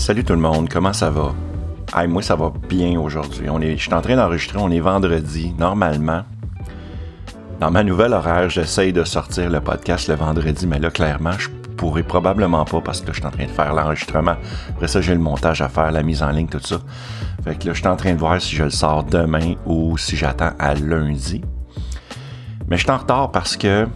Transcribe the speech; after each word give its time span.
Salut 0.00 0.24
tout 0.24 0.32
le 0.32 0.40
monde, 0.40 0.66
comment 0.70 0.94
ça 0.94 1.10
va? 1.10 1.34
Hey, 1.94 2.08
moi, 2.08 2.22
ça 2.22 2.34
va 2.34 2.50
bien 2.70 2.98
aujourd'hui. 2.98 3.46
Je 3.76 3.82
suis 3.82 3.92
en 3.92 4.00
train 4.00 4.16
d'enregistrer, 4.16 4.56
on 4.58 4.70
est 4.70 4.80
vendredi. 4.80 5.54
Normalement, 5.58 6.22
dans 7.60 7.70
ma 7.70 7.84
nouvelle 7.84 8.14
horaire, 8.14 8.48
j'essaye 8.48 8.94
de 8.94 9.04
sortir 9.04 9.50
le 9.50 9.60
podcast 9.60 10.08
le 10.08 10.14
vendredi, 10.14 10.66
mais 10.66 10.78
là, 10.78 10.90
clairement, 10.90 11.32
je 11.32 11.50
pourrais 11.76 12.02
probablement 12.02 12.64
pas 12.64 12.80
parce 12.80 13.02
que 13.02 13.12
je 13.12 13.18
suis 13.18 13.26
en 13.26 13.30
train 13.30 13.44
de 13.44 13.50
faire 13.50 13.74
l'enregistrement. 13.74 14.36
Après 14.70 14.88
ça, 14.88 15.02
j'ai 15.02 15.12
le 15.12 15.20
montage 15.20 15.60
à 15.60 15.68
faire, 15.68 15.92
la 15.92 16.02
mise 16.02 16.22
en 16.22 16.30
ligne, 16.30 16.48
tout 16.48 16.60
ça. 16.60 16.80
Fait 17.44 17.56
que 17.56 17.66
là, 17.66 17.74
je 17.74 17.80
suis 17.80 17.88
en 17.88 17.96
train 17.96 18.14
de 18.14 18.18
voir 18.18 18.40
si 18.40 18.56
je 18.56 18.64
le 18.64 18.70
sors 18.70 19.04
demain 19.04 19.54
ou 19.66 19.98
si 19.98 20.16
j'attends 20.16 20.52
à 20.58 20.74
lundi. 20.74 21.42
Mais 22.68 22.78
je 22.78 22.84
suis 22.84 22.90
en 22.90 22.96
retard 22.96 23.30
parce 23.32 23.54
que 23.54 23.86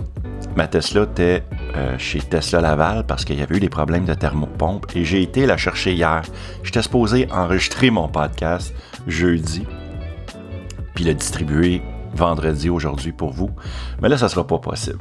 ma 0.56 0.68
Tesla 0.68 1.02
était 1.02 1.44
euh, 1.76 1.98
chez 1.98 2.20
Tesla 2.20 2.60
Laval 2.60 3.04
parce 3.06 3.24
qu'il 3.24 3.38
y 3.38 3.42
avait 3.42 3.56
eu 3.56 3.60
des 3.60 3.68
problèmes 3.68 4.04
de 4.04 4.14
thermopompe 4.14 4.86
et 4.94 5.04
j'ai 5.04 5.22
été 5.22 5.46
la 5.46 5.56
chercher 5.56 5.94
hier. 5.94 6.22
J'étais 6.62 6.82
supposé 6.82 7.28
enregistrer 7.32 7.90
mon 7.90 8.08
podcast 8.08 8.74
jeudi 9.06 9.66
puis 10.94 11.04
le 11.04 11.14
distribuer 11.14 11.82
vendredi 12.14 12.70
aujourd'hui 12.70 13.12
pour 13.12 13.32
vous. 13.32 13.50
Mais 14.00 14.08
là, 14.08 14.16
ça 14.16 14.28
sera 14.28 14.46
pas 14.46 14.58
possible. 14.58 15.00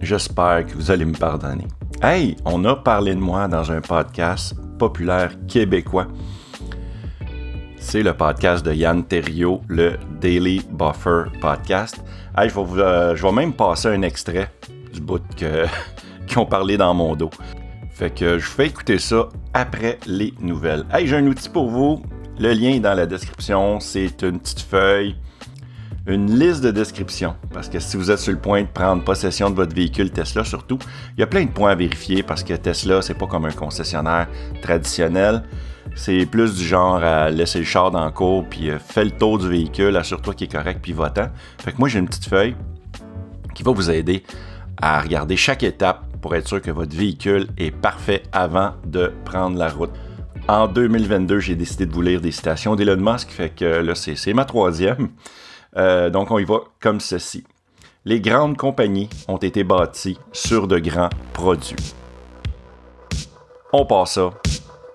J'espère 0.00 0.66
que 0.66 0.74
vous 0.74 0.90
allez 0.90 1.04
me 1.04 1.14
pardonner. 1.14 1.66
Hey, 2.02 2.36
on 2.44 2.64
a 2.64 2.76
parlé 2.76 3.14
de 3.14 3.20
moi 3.20 3.48
dans 3.48 3.72
un 3.72 3.80
podcast 3.80 4.54
populaire 4.78 5.32
québécois. 5.46 6.08
Le 8.02 8.12
podcast 8.12 8.62
de 8.66 8.74
Yann 8.74 9.04
Terriot, 9.04 9.62
le 9.68 9.96
Daily 10.20 10.62
Buffer 10.70 11.30
Podcast. 11.40 12.04
Hey, 12.36 12.50
je, 12.50 12.54
vais 12.54 12.82
euh, 12.82 13.16
je 13.16 13.22
vais 13.22 13.32
même 13.32 13.54
passer 13.54 13.88
un 13.88 14.02
extrait 14.02 14.50
du 14.92 15.00
bout 15.00 15.22
que, 15.34 15.64
qui 16.26 16.36
ont 16.36 16.44
parlé 16.44 16.76
dans 16.76 16.92
mon 16.92 17.16
dos. 17.16 17.30
Fait 17.90 18.10
que 18.10 18.38
je 18.38 18.44
fais 18.44 18.66
écouter 18.66 18.98
ça 18.98 19.30
après 19.54 19.98
les 20.06 20.34
nouvelles. 20.40 20.84
Hey, 20.92 21.06
j'ai 21.06 21.16
un 21.16 21.26
outil 21.26 21.48
pour 21.48 21.70
vous. 21.70 22.02
Le 22.38 22.52
lien 22.52 22.72
est 22.72 22.80
dans 22.80 22.92
la 22.92 23.06
description. 23.06 23.80
C'est 23.80 24.22
une 24.22 24.40
petite 24.40 24.60
feuille, 24.60 25.16
une 26.06 26.38
liste 26.38 26.62
de 26.62 26.72
description. 26.72 27.34
Parce 27.50 27.70
que 27.70 27.80
si 27.80 27.96
vous 27.96 28.10
êtes 28.10 28.18
sur 28.18 28.32
le 28.32 28.38
point 28.38 28.60
de 28.60 28.68
prendre 28.68 29.02
possession 29.04 29.48
de 29.48 29.54
votre 29.54 29.74
véhicule 29.74 30.10
Tesla, 30.10 30.44
surtout, 30.44 30.78
il 31.16 31.20
y 31.20 31.22
a 31.22 31.26
plein 31.26 31.46
de 31.46 31.50
points 31.50 31.70
à 31.70 31.74
vérifier 31.74 32.22
parce 32.22 32.44
que 32.44 32.52
Tesla, 32.52 33.00
c'est 33.00 33.14
pas 33.14 33.26
comme 33.26 33.46
un 33.46 33.52
concessionnaire 33.52 34.28
traditionnel. 34.60 35.44
C'est 35.98 36.26
plus 36.26 36.54
du 36.54 36.64
genre 36.64 37.02
à 37.02 37.30
laisser 37.30 37.58
le 37.58 37.64
char 37.64 37.90
dans 37.90 38.04
le 38.04 38.10
cours, 38.10 38.44
puis 38.48 38.70
euh, 38.70 38.78
fais 38.78 39.04
le 39.04 39.10
tour 39.10 39.38
du 39.38 39.48
véhicule, 39.48 39.96
assure-toi 39.96 40.34
qu'il 40.34 40.46
est 40.46 40.52
correct, 40.52 40.80
puis 40.82 40.92
va-t'en. 40.92 41.28
Fait 41.58 41.72
que 41.72 41.78
moi, 41.78 41.88
j'ai 41.88 41.98
une 41.98 42.06
petite 42.06 42.26
feuille 42.26 42.54
qui 43.54 43.62
va 43.62 43.72
vous 43.72 43.90
aider 43.90 44.22
à 44.80 45.00
regarder 45.00 45.36
chaque 45.36 45.62
étape 45.62 46.04
pour 46.20 46.36
être 46.36 46.46
sûr 46.46 46.60
que 46.60 46.70
votre 46.70 46.94
véhicule 46.94 47.48
est 47.56 47.70
parfait 47.70 48.22
avant 48.30 48.74
de 48.84 49.10
prendre 49.24 49.58
la 49.58 49.70
route. 49.70 49.90
En 50.48 50.68
2022, 50.68 51.40
j'ai 51.40 51.56
décidé 51.56 51.86
de 51.86 51.92
vous 51.92 52.02
lire 52.02 52.20
des 52.20 52.30
citations 52.30 52.76
d'Elon 52.76 52.98
Musk, 52.98 53.30
fait 53.30 53.48
que 53.48 53.64
là, 53.64 53.94
c'est 53.94 54.34
ma 54.34 54.44
troisième. 54.44 55.08
Euh, 55.78 56.10
donc, 56.10 56.30
on 56.30 56.38
y 56.38 56.44
va 56.44 56.58
comme 56.78 57.00
ceci. 57.00 57.42
Les 58.04 58.20
grandes 58.20 58.58
compagnies 58.58 59.08
ont 59.28 59.38
été 59.38 59.64
bâties 59.64 60.18
sur 60.30 60.68
de 60.68 60.78
grands 60.78 61.10
produits. 61.32 61.94
On 63.72 63.86
passe 63.86 64.12
ça 64.12 64.30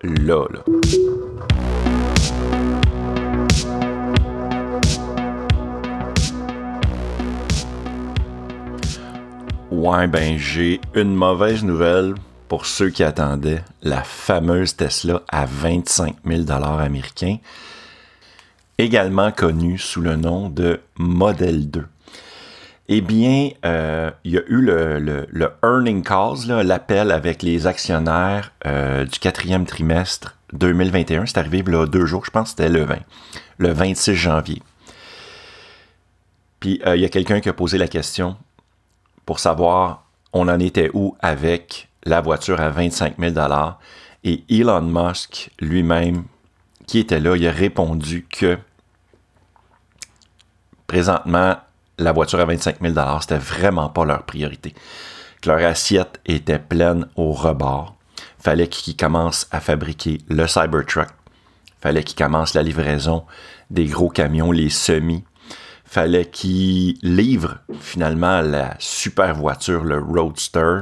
là, 0.04 0.46
là. 0.52 0.60
Ouais, 9.72 10.08
ben 10.08 10.38
j'ai 10.38 10.80
une 10.94 11.16
mauvaise 11.16 11.64
nouvelle 11.64 12.16
pour 12.48 12.66
ceux 12.66 12.90
qui 12.90 13.04
attendaient 13.04 13.64
la 13.82 14.04
fameuse 14.04 14.76
Tesla 14.76 15.22
à 15.30 15.46
25 15.46 16.18
000 16.26 16.44
américains, 16.52 17.38
également 18.78 19.32
connue 19.32 19.78
sous 19.78 20.02
le 20.02 20.18
nom 20.18 20.50
de 20.50 20.82
Model 20.98 21.70
2. 21.70 21.86
Eh 22.94 23.00
bien, 23.00 23.52
euh, 23.64 24.12
il 24.26 24.34
y 24.34 24.38
a 24.38 24.42
eu 24.48 24.60
le, 24.60 25.00
le, 25.00 25.54
earning 25.64 26.04
cause, 26.04 26.50
l'appel 26.50 27.14
avec 27.14 27.42
les 27.42 27.66
actionnaires 27.66 28.52
euh, 28.66 29.06
du 29.06 29.18
quatrième 29.18 29.66
trimestre 29.66 30.36
2021. 30.52 31.26
C'est 31.26 31.38
arrivé 31.38 31.64
deux 31.64 32.06
jours, 32.06 32.26
je 32.26 32.32
pense 32.32 32.50
c'était 32.50 32.68
le 32.68 32.84
20, 32.84 32.98
le 33.60 33.72
26 33.72 34.16
janvier. 34.16 34.62
Puis 36.60 36.82
euh, 36.86 36.98
il 36.98 37.02
y 37.02 37.06
a 37.06 37.08
quelqu'un 37.10 37.40
qui 37.40 37.48
a 37.48 37.54
posé 37.54 37.78
la 37.78 37.88
question 37.88 38.36
pour 39.26 39.40
savoir 39.40 40.04
on 40.34 40.50
en 40.50 40.60
était 40.60 40.92
où 40.94 41.16
avec 41.22 41.88
la 42.04 42.20
voiture 42.20 42.60
à 42.60 42.72
25 42.72 43.16
000 43.20 43.34
Et 44.26 44.44
Elon 44.50 44.82
Musk 44.82 45.50
lui-même, 45.62 46.26
qui 46.88 47.00
était 47.00 47.22
là, 47.22 47.38
il 47.38 47.48
a 47.48 47.52
répondu 47.52 48.28
que 48.30 48.58
présentement, 50.88 51.56
la 52.02 52.12
voiture 52.12 52.40
à 52.40 52.46
25 52.46 52.78
000 52.82 52.94
c'était 53.22 53.38
vraiment 53.38 53.90
pas 53.90 54.06
leur 54.06 54.24
priorité. 54.24 54.74
Que 55.42 55.50
leur 55.50 55.64
assiette 55.70 56.20
était 56.26 56.60
pleine 56.60 57.08
au 57.16 57.32
rebord. 57.32 57.96
Fallait 58.40 58.68
qu'ils 58.68 58.98
commencent 58.98 59.48
à 59.52 59.60
fabriquer 59.60 60.20
le 60.30 60.48
Cybertruck. 60.48 61.10
Fallait 61.80 62.04
qu'ils 62.04 62.18
commencent 62.18 62.54
la 62.54 62.64
livraison 62.64 63.24
des 63.70 63.86
gros 63.86 64.10
camions, 64.10 64.52
les 64.52 64.70
semis. 64.70 65.24
Fallait 65.86 66.26
qu'ils 66.26 66.98
livrent 67.02 67.58
finalement 67.80 68.42
la 68.42 68.76
super 68.80 69.36
voiture, 69.36 69.84
le 69.84 70.00
Roadster. 70.00 70.82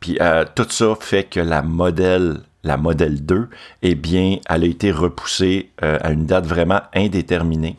Puis 0.00 0.18
euh, 0.20 0.44
tout 0.54 0.66
ça 0.70 0.94
fait 0.98 1.24
que 1.24 1.40
la 1.40 1.62
modèle, 1.62 2.40
la 2.62 2.76
modèle 2.76 3.24
2, 3.24 3.48
eh 3.82 3.94
bien, 3.94 4.38
elle 4.48 4.64
a 4.64 4.66
été 4.66 4.90
repoussée 4.90 5.70
euh, 5.82 5.98
à 6.02 6.12
une 6.12 6.26
date 6.26 6.46
vraiment 6.46 6.80
indéterminée. 6.94 7.76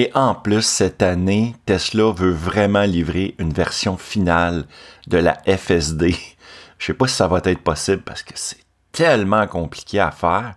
Et 0.00 0.10
en 0.14 0.34
plus, 0.34 0.62
cette 0.62 1.02
année, 1.02 1.54
Tesla 1.66 2.10
veut 2.10 2.30
vraiment 2.30 2.84
livrer 2.84 3.34
une 3.36 3.52
version 3.52 3.98
finale 3.98 4.64
de 5.08 5.18
la 5.18 5.36
FSD. 5.46 6.16
Je 6.78 6.86
sais 6.86 6.94
pas 6.94 7.06
si 7.06 7.16
ça 7.16 7.28
va 7.28 7.42
être 7.44 7.60
possible 7.60 8.00
parce 8.00 8.22
que 8.22 8.32
c'est 8.34 8.64
tellement 8.92 9.46
compliqué 9.46 10.00
à 10.00 10.10
faire. 10.10 10.54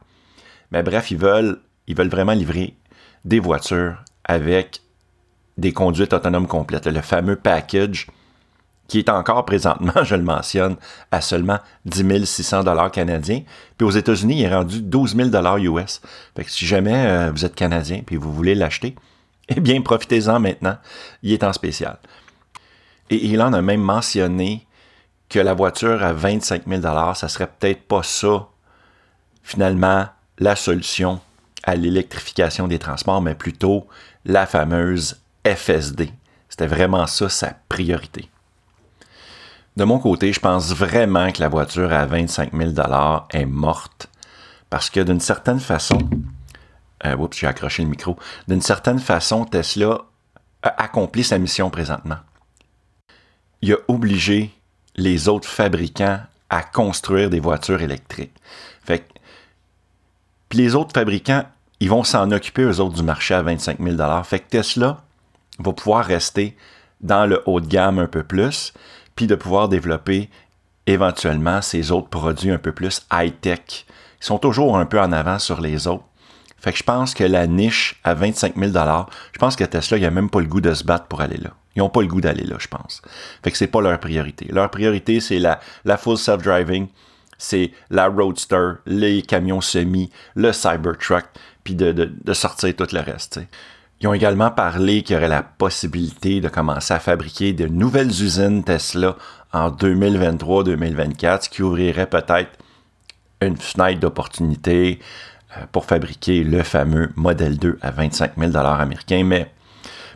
Mais 0.72 0.82
bref, 0.82 1.12
ils 1.12 1.18
veulent, 1.18 1.60
ils 1.88 1.98
veulent 1.98 2.08
vraiment 2.08 2.32
livrer 2.32 2.78
des 3.26 3.42
voitures 3.42 3.98
avec 4.24 4.80
des 5.58 5.74
conduites 5.74 6.14
autonomes 6.14 6.48
complètes. 6.48 6.88
Le 6.88 7.02
fameux 7.02 7.36
package 7.36 8.08
qui 8.88 9.00
est 9.00 9.10
encore 9.10 9.44
présentement, 9.44 9.92
je 10.06 10.16
le 10.16 10.24
mentionne, 10.24 10.78
à 11.12 11.20
seulement 11.20 11.60
10 11.84 12.26
600 12.26 12.64
dollars 12.64 12.92
canadiens. 12.92 13.42
Puis 13.78 13.86
aux 13.86 13.92
États-Unis, 13.92 14.40
il 14.40 14.46
est 14.46 14.56
rendu 14.56 14.82
12 14.82 15.18
000 15.18 15.28
dollars 15.28 15.58
US. 15.58 16.02
Fait 16.34 16.46
que 16.46 16.50
si 16.50 16.66
jamais 16.66 17.08
euh, 17.08 17.32
vous 17.34 17.44
êtes 17.44 17.56
canadien 17.56 18.04
et 18.10 18.16
vous 18.16 18.32
voulez 18.32 18.56
l'acheter, 18.56 18.96
eh 19.50 19.60
bien, 19.60 19.82
profitez-en 19.82 20.40
maintenant. 20.40 20.78
Il 21.22 21.32
est 21.32 21.44
en 21.44 21.54
spécial. 21.54 21.98
Et 23.10 23.34
Elon 23.34 23.54
a 23.54 23.62
même 23.62 23.82
mentionné 23.82 24.66
que 25.30 25.40
la 25.40 25.54
voiture 25.54 26.04
à 26.04 26.14
25 26.14 26.64
000 26.68 26.82
ça 27.16 27.28
serait 27.28 27.48
peut-être 27.48 27.84
pas 27.84 28.04
ça, 28.04 28.48
finalement, 29.42 30.06
la 30.40 30.56
solution 30.56 31.20
à 31.64 31.76
l'électrification 31.76 32.68
des 32.68 32.80
transports, 32.80 33.22
mais 33.22 33.36
plutôt 33.36 33.88
la 34.26 34.46
fameuse 34.46 35.22
FSD. 35.46 36.12
C'était 36.50 36.68
vraiment 36.68 37.08
ça 37.08 37.30
sa 37.30 37.56
priorité. 37.68 38.30
De 39.76 39.86
mon 39.86 39.98
côté, 39.98 40.32
je 40.32 40.40
pense 40.40 40.72
vraiment 40.74 41.32
que 41.32 41.42
la 41.42 41.50
voiture 41.50 41.92
à 41.92 42.06
25 42.06 42.52
000 42.54 42.74
est 43.32 43.46
morte 43.46 44.08
parce 44.70 44.90
que 44.90 45.00
d'une 45.00 45.20
certaine 45.20 45.60
façon, 45.60 45.98
euh, 47.06 47.16
oups, 47.16 47.38
j'ai 47.38 47.48
accroché 47.48 47.84
le 47.84 47.90
micro. 47.90 48.18
D'une 48.48 48.62
certaine 48.62 49.00
façon, 49.00 49.46
Tesla 49.46 50.00
a 50.62 50.84
accompli 50.84 51.24
sa 51.24 51.38
mission 51.38 51.70
présentement. 51.70 52.18
Il 53.62 53.74
a 53.74 53.78
obligé 53.88 54.52
les 54.96 55.28
autres 55.28 55.48
fabricants 55.48 56.20
à 56.50 56.64
construire 56.64 57.30
des 57.30 57.40
voitures 57.40 57.82
électriques. 57.82 58.34
Fait 58.86 59.08
puis 60.50 60.60
les 60.60 60.76
autres 60.76 60.94
fabricants, 60.94 61.46
ils 61.80 61.90
vont 61.90 62.04
s'en 62.04 62.30
occuper, 62.30 62.62
eux 62.62 62.80
autres, 62.80 62.94
du 62.94 63.02
marché 63.02 63.34
à 63.34 63.42
25 63.42 63.80
000 63.80 64.24
Fait 64.24 64.40
que 64.40 64.50
Tesla 64.50 65.02
va 65.58 65.74
pouvoir 65.74 66.06
rester 66.06 66.56
dans 67.02 67.26
le 67.26 67.42
haut 67.48 67.60
de 67.60 67.66
gamme 67.66 67.98
un 67.98 68.06
peu 68.06 68.22
plus, 68.22 68.72
puis 69.16 69.26
de 69.26 69.34
pouvoir 69.34 69.68
développer 69.68 70.30
éventuellement 70.86 71.64
ses 71.64 71.92
autres 71.92 72.10
produits 72.10 72.52
un 72.52 72.60
peu 72.60 72.72
plus 72.72 73.02
high-tech. 73.12 73.88
Ils 74.22 74.26
sont 74.26 74.38
toujours 74.38 74.78
un 74.78 74.86
peu 74.86 75.02
en 75.02 75.12
avant 75.12 75.40
sur 75.40 75.60
les 75.60 75.88
autres. 75.88 76.06
Fait 76.64 76.72
que 76.72 76.78
je 76.78 76.84
pense 76.84 77.14
que 77.14 77.26
la 77.26 77.46
niche 77.46 78.00
à 78.06 78.14
25 78.14 78.56
000 78.56 78.72
je 78.72 79.38
pense 79.38 79.58
que 79.58 79.66
Tesla, 79.66 79.98
il 79.98 80.06
a 80.06 80.12
même 80.12 80.30
pas 80.30 80.40
le 80.40 80.48
goût 80.48 80.62
de 80.62 80.74
se 80.74 80.86
battre 80.86 81.08
pour 81.08 81.20
aller 81.20 81.36
là. 81.36 81.50
Ils 81.76 81.80
n'ont 81.80 81.90
pas 81.90 82.02
le 82.02 82.08
goût 82.08 82.22
d'aller 82.22 82.46
là, 82.46 82.56
je 82.58 82.70
pense. 82.70 83.02
Fait 83.44 83.52
que 83.52 83.58
c'est 83.58 83.68
pas 83.68 83.82
leur 83.82 84.00
priorité. 84.00 84.48
Leur 84.50 84.72
priorité, 84.72 85.20
c'est 85.20 85.40
la, 85.40 85.60
la 85.84 85.98
full 85.98 86.18
self-driving, 86.18 86.88
c'est 87.38 87.72
la 87.90 88.08
Roadster, 88.08 88.76
les 88.86 89.24
camions 89.24 89.60
semi, 89.60 90.10
le 90.36 90.54
Cybertruck, 90.54 91.26
puis 91.66 91.76
de, 91.76 91.92
de, 91.92 92.34
sortir 92.34 92.74
tout 92.78 92.88
le 92.94 93.02
reste. 93.02 93.42
Ils 94.00 94.08
ont 94.08 94.14
également 94.14 94.52
parlé 94.52 95.02
qu'il 95.02 95.16
y 95.16 95.18
aurait 95.18 95.28
la 95.28 95.44
possibilité 95.44 96.40
de 96.40 96.48
commencer 96.48 96.94
à 96.94 97.00
fabriquer 97.00 97.52
de 97.52 97.68
nouvelles 97.68 98.08
usines 98.08 98.64
Tesla 98.64 99.18
en 99.52 99.70
2023-2024, 99.70 101.44
ce 101.44 101.50
qui 101.50 101.62
ouvrirait 101.62 102.08
peut-être 102.08 102.52
une 103.42 103.58
fenêtre 103.58 104.00
d'opportunité 104.00 105.00
pour 105.72 105.86
fabriquer 105.86 106.44
le 106.44 106.64
fameux 106.64 107.12
modèle 107.16 107.58
2 107.58 107.80
à 107.82 107.92
25 107.92 108.34
000 108.38 108.56
américains, 108.56 109.24
mais, 109.24 109.52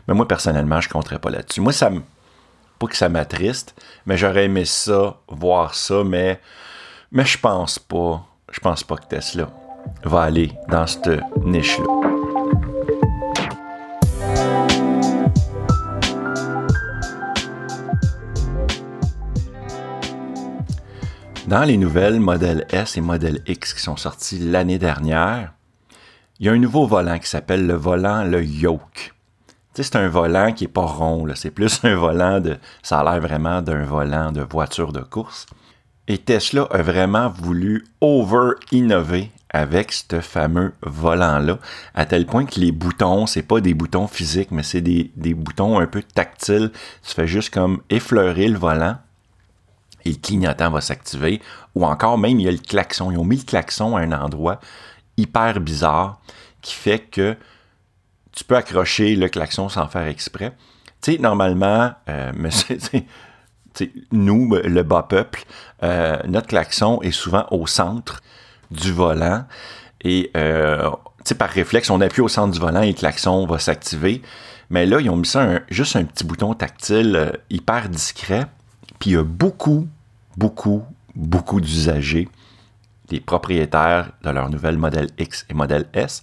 mais 0.06 0.14
moi, 0.14 0.26
personnellement, 0.26 0.80
je 0.80 0.88
ne 0.88 0.92
compterais 0.92 1.18
pas 1.18 1.30
là-dessus. 1.30 1.60
Moi, 1.60 1.72
ça 1.72 1.90
me. 1.90 2.00
Pas 2.78 2.86
que 2.86 2.96
ça 2.96 3.08
m'attriste, 3.08 3.74
mais 4.06 4.16
j'aurais 4.16 4.44
aimé 4.44 4.64
ça, 4.64 5.16
voir 5.26 5.74
ça, 5.74 6.04
mais, 6.04 6.40
mais 7.10 7.24
je 7.24 7.36
pense 7.36 7.78
pas. 7.78 8.24
Je 8.52 8.60
pense 8.60 8.84
pas 8.84 8.96
que 8.96 9.06
Tesla 9.06 9.50
va 10.04 10.22
aller 10.22 10.52
dans 10.68 10.86
cette 10.86 11.20
niche-là. 11.42 12.17
Dans 21.48 21.64
les 21.64 21.78
nouvelles 21.78 22.20
modèles 22.20 22.66
S 22.68 22.98
et 22.98 23.00
modèle 23.00 23.40
X 23.46 23.72
qui 23.72 23.80
sont 23.80 23.96
sortis 23.96 24.38
l'année 24.38 24.76
dernière, 24.76 25.54
il 26.38 26.44
y 26.44 26.48
a 26.50 26.52
un 26.52 26.58
nouveau 26.58 26.86
volant 26.86 27.18
qui 27.18 27.26
s'appelle 27.26 27.66
le 27.66 27.72
volant 27.72 28.22
le 28.22 28.44
Yoke. 28.44 29.14
c'est 29.72 29.96
un 29.96 30.08
volant 30.08 30.52
qui 30.52 30.64
n'est 30.64 30.70
pas 30.70 30.84
rond, 30.84 31.26
c'est 31.36 31.50
plus 31.50 31.80
un 31.84 31.94
volant 31.94 32.40
de. 32.40 32.58
Ça 32.82 33.00
a 33.00 33.04
l'air 33.04 33.22
vraiment 33.22 33.62
d'un 33.62 33.82
volant 33.82 34.30
de 34.30 34.42
voiture 34.42 34.92
de 34.92 35.00
course. 35.00 35.46
Et 36.06 36.18
Tesla 36.18 36.68
a 36.70 36.82
vraiment 36.82 37.30
voulu 37.30 37.86
over-innover 38.02 39.30
avec 39.48 39.92
ce 39.92 40.20
fameux 40.20 40.74
volant-là, 40.82 41.58
à 41.94 42.04
tel 42.04 42.26
point 42.26 42.44
que 42.44 42.60
les 42.60 42.72
boutons, 42.72 43.24
c'est 43.24 43.40
pas 43.40 43.62
des 43.62 43.72
boutons 43.72 44.06
physiques, 44.06 44.50
mais 44.50 44.62
c'est 44.62 44.82
des, 44.82 45.10
des, 45.16 45.32
boutons 45.32 45.80
un 45.80 45.86
peu 45.86 46.02
tactiles. 46.02 46.72
Tu 47.02 47.14
fais 47.14 47.26
juste 47.26 47.54
comme 47.54 47.80
effleurer 47.88 48.48
le 48.48 48.58
volant 48.58 48.98
et 50.08 50.12
le 50.12 50.18
clignotant 50.18 50.70
va 50.70 50.80
s'activer. 50.80 51.40
Ou 51.74 51.84
encore, 51.84 52.18
même, 52.18 52.40
il 52.40 52.46
y 52.46 52.48
a 52.48 52.52
le 52.52 52.58
klaxon. 52.58 53.10
Ils 53.10 53.18
ont 53.18 53.24
mis 53.24 53.36
le 53.36 53.44
klaxon 53.44 53.96
à 53.96 54.00
un 54.00 54.12
endroit 54.12 54.60
hyper 55.16 55.60
bizarre 55.60 56.20
qui 56.62 56.74
fait 56.74 57.00
que 57.00 57.36
tu 58.32 58.44
peux 58.44 58.56
accrocher 58.56 59.16
le 59.16 59.28
klaxon 59.28 59.68
sans 59.68 59.88
faire 59.88 60.06
exprès. 60.06 60.52
Tu 61.02 61.12
sais, 61.12 61.18
normalement, 61.18 61.92
euh, 62.08 62.32
mais 62.36 62.50
nous, 64.12 64.54
le 64.64 64.82
bas 64.82 65.04
peuple, 65.08 65.44
euh, 65.82 66.18
notre 66.26 66.48
klaxon 66.48 67.00
est 67.02 67.12
souvent 67.12 67.46
au 67.50 67.66
centre 67.66 68.22
du 68.70 68.92
volant. 68.92 69.44
Et 70.02 70.30
euh, 70.36 70.90
par 71.38 71.50
réflexe, 71.50 71.90
on 71.90 72.00
appuie 72.00 72.22
au 72.22 72.28
centre 72.28 72.52
du 72.52 72.58
volant 72.58 72.82
et 72.82 72.88
le 72.88 72.94
klaxon 72.94 73.46
va 73.46 73.58
s'activer. 73.58 74.22
Mais 74.70 74.86
là, 74.86 75.00
ils 75.00 75.10
ont 75.10 75.16
mis 75.16 75.26
ça 75.26 75.60
juste 75.70 75.96
un 75.96 76.04
petit 76.04 76.24
bouton 76.24 76.54
tactile 76.54 77.16
euh, 77.16 77.32
hyper 77.50 77.88
discret. 77.88 78.46
Puis 78.98 79.10
il 79.10 79.12
y 79.14 79.16
a 79.16 79.22
beaucoup, 79.22 79.86
beaucoup, 80.38 80.84
beaucoup 81.14 81.60
d'usagers, 81.60 82.28
des 83.08 83.20
propriétaires 83.20 84.12
de 84.22 84.30
leur 84.30 84.48
nouvelle 84.48 84.78
modèle 84.78 85.08
X 85.18 85.44
et 85.50 85.54
modèle 85.54 85.86
S, 85.92 86.22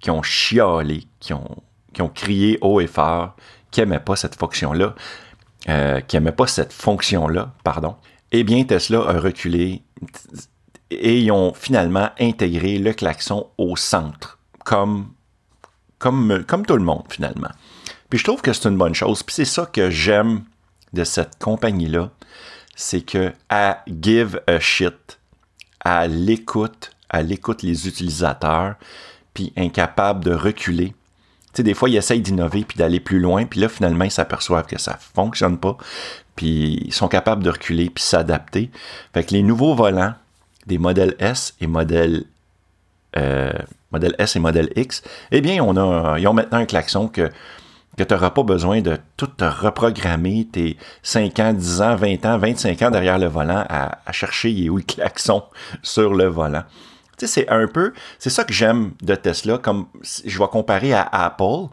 qui 0.00 0.10
ont 0.10 0.22
chialé, 0.22 1.04
qui 1.18 1.32
ont, 1.32 1.56
qui 1.92 2.02
crié 2.14 2.58
haut 2.60 2.80
et 2.80 2.86
fort, 2.86 3.34
qui 3.70 3.80
n'aimaient 3.80 4.00
pas 4.00 4.16
cette 4.16 4.36
fonction-là, 4.36 4.94
euh, 5.68 6.00
qui 6.00 6.16
n'aimaient 6.16 6.32
pas 6.32 6.46
cette 6.46 6.72
fonction-là, 6.72 7.52
pardon. 7.64 7.96
Eh 8.30 8.44
bien, 8.44 8.64
Tesla 8.64 9.00
a 9.00 9.18
reculé 9.18 9.82
et 10.90 11.18
ils 11.20 11.32
ont 11.32 11.54
finalement 11.54 12.10
intégré 12.20 12.78
le 12.78 12.92
klaxon 12.92 13.48
au 13.58 13.76
centre, 13.76 14.38
comme, 14.64 15.08
comme, 15.98 16.44
comme 16.46 16.66
tout 16.66 16.76
le 16.76 16.84
monde 16.84 17.04
finalement. 17.08 17.50
Puis 18.10 18.18
je 18.18 18.24
trouve 18.24 18.42
que 18.42 18.52
c'est 18.52 18.68
une 18.68 18.76
bonne 18.76 18.94
chose. 18.94 19.22
Puis 19.22 19.34
c'est 19.34 19.44
ça 19.44 19.66
que 19.66 19.90
j'aime 19.90 20.44
de 20.92 21.02
cette 21.02 21.38
compagnie-là, 21.38 22.10
c'est 22.74 23.02
que 23.02 23.32
à 23.48 23.82
give 23.86 24.40
a 24.46 24.58
shit, 24.60 25.18
à 25.80 26.06
l'écoute, 26.06 26.92
à 27.08 27.22
l'écoute 27.22 27.62
les 27.62 27.86
utilisateurs, 27.88 28.74
puis 29.32 29.52
incapable 29.56 30.24
de 30.24 30.32
reculer. 30.32 30.88
Tu 31.52 31.58
sais, 31.58 31.62
des 31.62 31.74
fois, 31.74 31.88
ils 31.88 31.96
essayent 31.96 32.20
d'innover 32.20 32.64
puis 32.64 32.78
d'aller 32.78 33.00
plus 33.00 33.20
loin, 33.20 33.44
puis 33.44 33.60
là, 33.60 33.68
finalement, 33.68 34.04
ils 34.04 34.10
s'aperçoivent 34.10 34.66
que 34.66 34.78
ça 34.78 34.98
fonctionne 35.14 35.58
pas, 35.58 35.76
puis 36.34 36.82
ils 36.84 36.94
sont 36.94 37.08
capables 37.08 37.44
de 37.44 37.50
reculer 37.50 37.90
puis 37.90 38.02
s'adapter. 38.02 38.70
Fait 39.12 39.24
que 39.24 39.32
les 39.32 39.42
nouveaux 39.42 39.74
volants, 39.74 40.14
des 40.66 40.78
modèles 40.78 41.14
S 41.18 41.54
et 41.60 41.66
modèles 41.66 42.24
euh, 43.16 43.52
modèle 43.92 44.14
S 44.18 44.34
et 44.34 44.40
modèle 44.40 44.70
X, 44.74 45.02
eh 45.30 45.40
bien, 45.40 45.62
on 45.62 45.76
a, 45.76 46.18
ils 46.18 46.26
ont 46.26 46.32
maintenant 46.32 46.58
un 46.58 46.66
klaxon 46.66 47.06
que, 47.08 47.30
que 47.96 48.02
tu 48.02 48.14
n'auras 48.14 48.30
pas 48.30 48.42
besoin 48.42 48.80
de 48.80 48.98
tout 49.16 49.30
reprogrammer 49.40 50.46
tes 50.50 50.76
5 51.02 51.38
ans, 51.40 51.52
10 51.52 51.82
ans, 51.82 51.96
20 51.96 52.26
ans, 52.26 52.38
25 52.38 52.82
ans 52.82 52.90
derrière 52.90 53.18
le 53.18 53.26
volant 53.26 53.64
à, 53.68 54.12
chercher 54.12 54.50
il 54.50 54.66
est 54.66 54.68
où 54.68 54.76
le 54.76 54.82
klaxon 54.82 55.42
sur 55.82 56.14
le 56.14 56.26
volant. 56.26 56.64
Tu 57.16 57.26
sais, 57.26 57.42
c'est 57.42 57.48
un 57.48 57.66
peu, 57.68 57.92
c'est 58.18 58.30
ça 58.30 58.44
que 58.44 58.52
j'aime 58.52 58.92
de 59.02 59.14
Tesla, 59.14 59.58
comme 59.58 59.86
je 60.24 60.38
vais 60.38 60.48
comparer 60.48 60.92
à 60.92 61.02
Apple. 61.12 61.68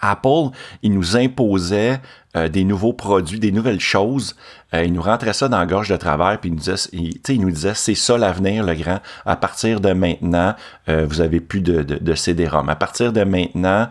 Apple, 0.00 0.50
il 0.82 0.92
nous 0.92 1.16
imposait 1.16 2.00
euh, 2.36 2.48
des 2.48 2.64
nouveaux 2.64 2.92
produits, 2.92 3.40
des 3.40 3.52
nouvelles 3.52 3.80
choses. 3.80 4.36
Euh, 4.74 4.84
il 4.84 4.92
nous 4.92 5.00
rentrait 5.00 5.32
ça 5.32 5.48
dans 5.48 5.58
la 5.58 5.66
gorge 5.66 5.88
de 5.88 5.96
travers, 5.96 6.38
puis 6.38 6.50
il 6.50 6.52
nous 6.52 6.60
disait, 6.60 6.90
il, 6.92 7.40
nous 7.40 7.50
disait 7.50 7.72
c'est 7.74 7.94
ça 7.94 8.18
l'avenir, 8.18 8.64
le 8.64 8.74
grand. 8.74 9.00
À 9.24 9.36
partir 9.36 9.80
de 9.80 9.92
maintenant, 9.92 10.54
euh, 10.88 11.06
vous 11.08 11.22
avez 11.22 11.40
plus 11.40 11.62
de, 11.62 11.82
de, 11.82 12.14
CD-ROM. 12.14 12.68
À 12.68 12.76
partir 12.76 13.14
de 13.14 13.24
maintenant, 13.24 13.88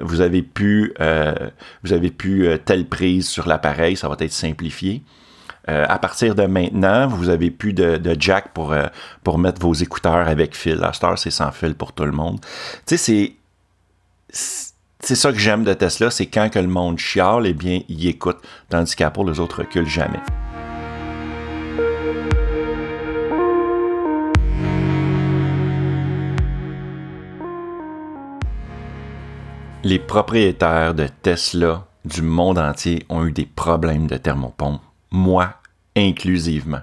vous 0.00 0.20
avez 0.20 0.42
plus, 0.42 0.92
vous 1.84 1.92
avez 1.92 2.10
telle 2.64 2.86
prise 2.86 3.28
sur 3.28 3.46
l'appareil, 3.46 3.96
ça 3.96 4.08
va 4.08 4.16
être 4.18 4.32
simplifié. 4.32 5.02
à 5.68 5.98
partir 6.00 6.34
de 6.34 6.44
maintenant, 6.44 7.06
vous 7.06 7.28
avez 7.28 7.52
plus 7.52 7.72
de, 7.72 7.98
de 7.98 8.16
jack 8.18 8.52
pour, 8.52 8.74
pour 9.22 9.38
mettre 9.38 9.60
vos 9.60 9.74
écouteurs 9.74 10.26
avec 10.26 10.56
fil. 10.56 10.80
Star, 10.92 11.16
c'est 11.18 11.30
sans 11.30 11.52
fil 11.52 11.76
pour 11.76 11.92
tout 11.92 12.04
le 12.04 12.10
monde. 12.10 12.40
Tu 12.84 12.96
sais, 12.98 13.36
c'est 14.28 14.65
c'est 15.06 15.14
ça 15.14 15.30
que 15.30 15.38
j'aime 15.38 15.62
de 15.62 15.72
Tesla, 15.72 16.10
c'est 16.10 16.26
quand 16.26 16.50
que 16.50 16.58
le 16.58 16.66
monde 16.66 16.98
chiale, 16.98 17.46
eh 17.46 17.54
bien, 17.54 17.80
il 17.88 18.08
écoute, 18.08 18.38
tandis 18.68 18.96
qu'Apple, 18.96 19.30
les 19.30 19.38
autres 19.38 19.60
reculent 19.60 19.86
jamais. 19.86 20.18
Les 29.84 30.00
propriétaires 30.00 30.92
de 30.92 31.06
Tesla 31.22 31.86
du 32.04 32.22
monde 32.22 32.58
entier 32.58 33.06
ont 33.08 33.24
eu 33.24 33.30
des 33.30 33.46
problèmes 33.46 34.08
de 34.08 34.16
thermopompe, 34.16 34.82
moi 35.12 35.54
inclusivement. 35.96 36.82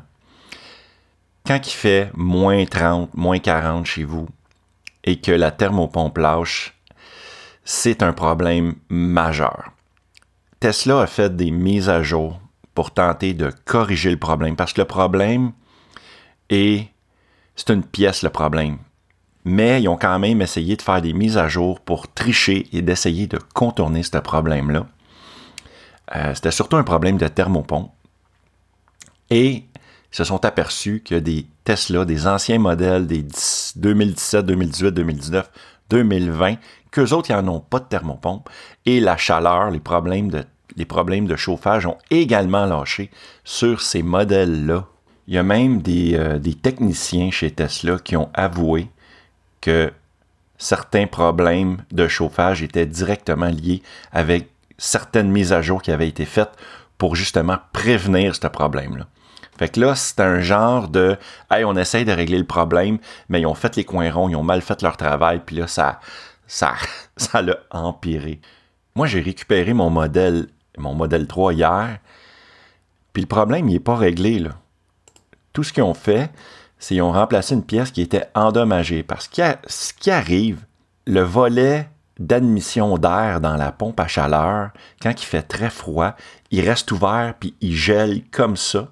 Quand 1.45 1.59
il 1.67 1.74
fait 1.74 2.09
moins 2.15 2.63
30, 2.63 3.13
moins 3.15 3.39
40 3.39 3.86
chez 3.86 4.05
vous 4.05 4.29
et 5.03 5.19
que 5.19 5.33
la 5.33 5.51
thermopompe 5.51 6.17
lâche, 6.17 6.74
c'est 7.63 8.03
un 8.03 8.13
problème 8.13 8.75
majeur. 8.89 9.72
Tesla 10.60 11.01
a 11.01 11.08
fait 11.08 11.36
des 11.36 11.51
mises 11.51 11.89
à 11.89 12.03
jour 12.03 12.39
pour 12.74 12.91
tenter 12.91 13.34
de 13.34 13.51
corriger 13.65 14.12
le 14.12 14.17
problème, 14.17 14.55
parce 14.55 14.74
que 14.74 14.82
le 14.82 14.88
problème 14.88 15.51
est, 16.50 16.88
c'est 17.55 17.70
une 17.70 17.84
pièce 17.84 18.24
le 18.24 18.29
problème. 18.29 18.77
Mais 19.46 19.82
ils 19.82 19.89
ont 19.89 19.98
quand 19.98 20.20
même 20.20 20.41
essayé 20.41 20.75
de 20.77 20.82
faire 20.82 21.01
des 21.01 21.13
mises 21.13 21.38
à 21.38 21.48
jour 21.48 21.82
pour 21.82 22.12
tricher 22.13 22.67
et 22.72 22.82
d'essayer 22.82 23.27
de 23.27 23.39
contourner 23.53 24.03
ce 24.03 24.17
problème-là. 24.17 24.88
Euh, 26.15 26.34
c'était 26.34 26.51
surtout 26.51 26.77
un 26.77 26.84
problème 26.84 27.17
de 27.17 27.27
thermopompe. 27.27 27.91
Et 29.29 29.65
ils 30.13 30.15
se 30.15 30.24
sont 30.24 30.46
aperçus 30.46 31.01
que 31.03 31.15
des 31.15 31.48
Tesla, 31.63 32.05
des 32.05 32.27
anciens 32.27 32.60
modèles 32.60 33.08
des 33.08 33.25
2017, 33.75 34.46
2018, 34.46 34.91
2019, 34.91 35.50
2020, 35.93 36.55
qu'eux 36.89 37.13
autres, 37.13 37.31
n'en 37.31 37.55
ont 37.55 37.59
pas 37.59 37.79
de 37.79 37.85
thermopompe. 37.85 38.50
Et 38.88 39.00
la 39.00 39.15
chaleur, 39.15 39.69
les 39.69 39.79
problèmes 39.79 40.29
de, 40.29 40.43
les 40.75 40.85
problèmes 40.85 41.27
de 41.27 41.35
chauffage 41.35 41.85
ont 41.85 42.00
également 42.09 42.65
lâché 42.65 43.12
sur 43.43 43.79
ces 43.79 44.01
modèles-là. 44.01 44.88
Il 45.27 45.35
y 45.35 45.38
a 45.38 45.43
même 45.43 45.83
des, 45.83 46.15
euh, 46.15 46.39
des, 46.39 46.55
techniciens 46.55 47.29
chez 47.29 47.51
Tesla 47.51 47.97
qui 48.03 48.17
ont 48.17 48.29
avoué 48.33 48.89
que 49.62 49.93
certains 50.57 51.05
problèmes 51.05 51.77
de 51.91 52.07
chauffage 52.07 52.63
étaient 52.63 52.88
directement 52.88 53.50
liés 53.50 53.83
avec 54.12 54.50
certaines 54.79 55.31
mises 55.31 55.53
à 55.53 55.62
jour 55.62 55.81
qui 55.81 55.91
avaient 55.91 56.09
été 56.09 56.25
faites 56.25 56.51
pour 56.97 57.15
justement 57.15 57.59
prévenir 57.71 58.35
ce 58.35 58.47
problème-là. 58.47 59.07
Fait 59.57 59.69
que 59.69 59.79
là, 59.79 59.95
c'est 59.95 60.19
un 60.19 60.39
genre 60.39 60.88
de 60.88 61.17
Hey, 61.51 61.63
on 61.65 61.75
essaye 61.75 62.05
de 62.05 62.12
régler 62.12 62.38
le 62.38 62.45
problème, 62.45 62.98
mais 63.29 63.41
ils 63.41 63.45
ont 63.45 63.53
fait 63.53 63.75
les 63.75 63.83
coins 63.83 64.12
ronds, 64.12 64.29
ils 64.29 64.36
ont 64.36 64.43
mal 64.43 64.62
fait 64.62 64.81
leur 64.81 64.98
travail, 64.98 65.41
puis 65.45 65.55
là, 65.55 65.67
ça, 65.67 66.00
ça, 66.48 66.74
ça 67.17 67.41
l'a 67.41 67.57
empiré. 67.72 68.39
Moi, 68.95 69.07
j'ai 69.07 69.22
récupéré 69.22 69.74
mon 69.74 69.89
modèle, 69.89 70.48
mon 70.77 70.93
modèle 70.93 71.27
3 71.27 71.53
hier, 71.53 72.00
puis 73.13 73.22
le 73.22 73.27
problème, 73.27 73.69
il 73.69 73.74
n'est 73.74 73.79
pas 73.79 73.95
réglé, 73.95 74.39
là. 74.39 74.51
Tout 75.53 75.63
ce 75.63 75.72
qu'ils 75.72 75.83
ont 75.83 75.93
fait, 75.93 76.31
c'est 76.79 76.95
qu'ils 76.95 77.03
ont 77.03 77.12
remplacé 77.12 77.53
une 77.53 77.63
pièce 77.63 77.91
qui 77.91 78.01
était 78.01 78.25
endommagée. 78.33 79.03
Parce 79.03 79.27
que 79.27 79.41
ce 79.67 79.93
qui 79.93 80.10
arrive, 80.10 80.65
le 81.05 81.22
volet 81.22 81.88
d'admission 82.19 82.98
d'air 82.98 83.39
dans 83.39 83.55
la 83.55 83.72
pompe 83.72 84.00
à 84.00 84.07
chaleur, 84.07 84.72
quand 85.01 85.12
il 85.12 85.25
fait 85.25 85.43
très 85.43 85.69
froid, 85.69 86.15
il 86.51 86.67
reste 86.67 86.91
ouvert 86.91 87.36
puis 87.39 87.55
il 87.62 87.75
gèle 87.75 88.24
comme 88.31 88.57
ça. 88.57 88.89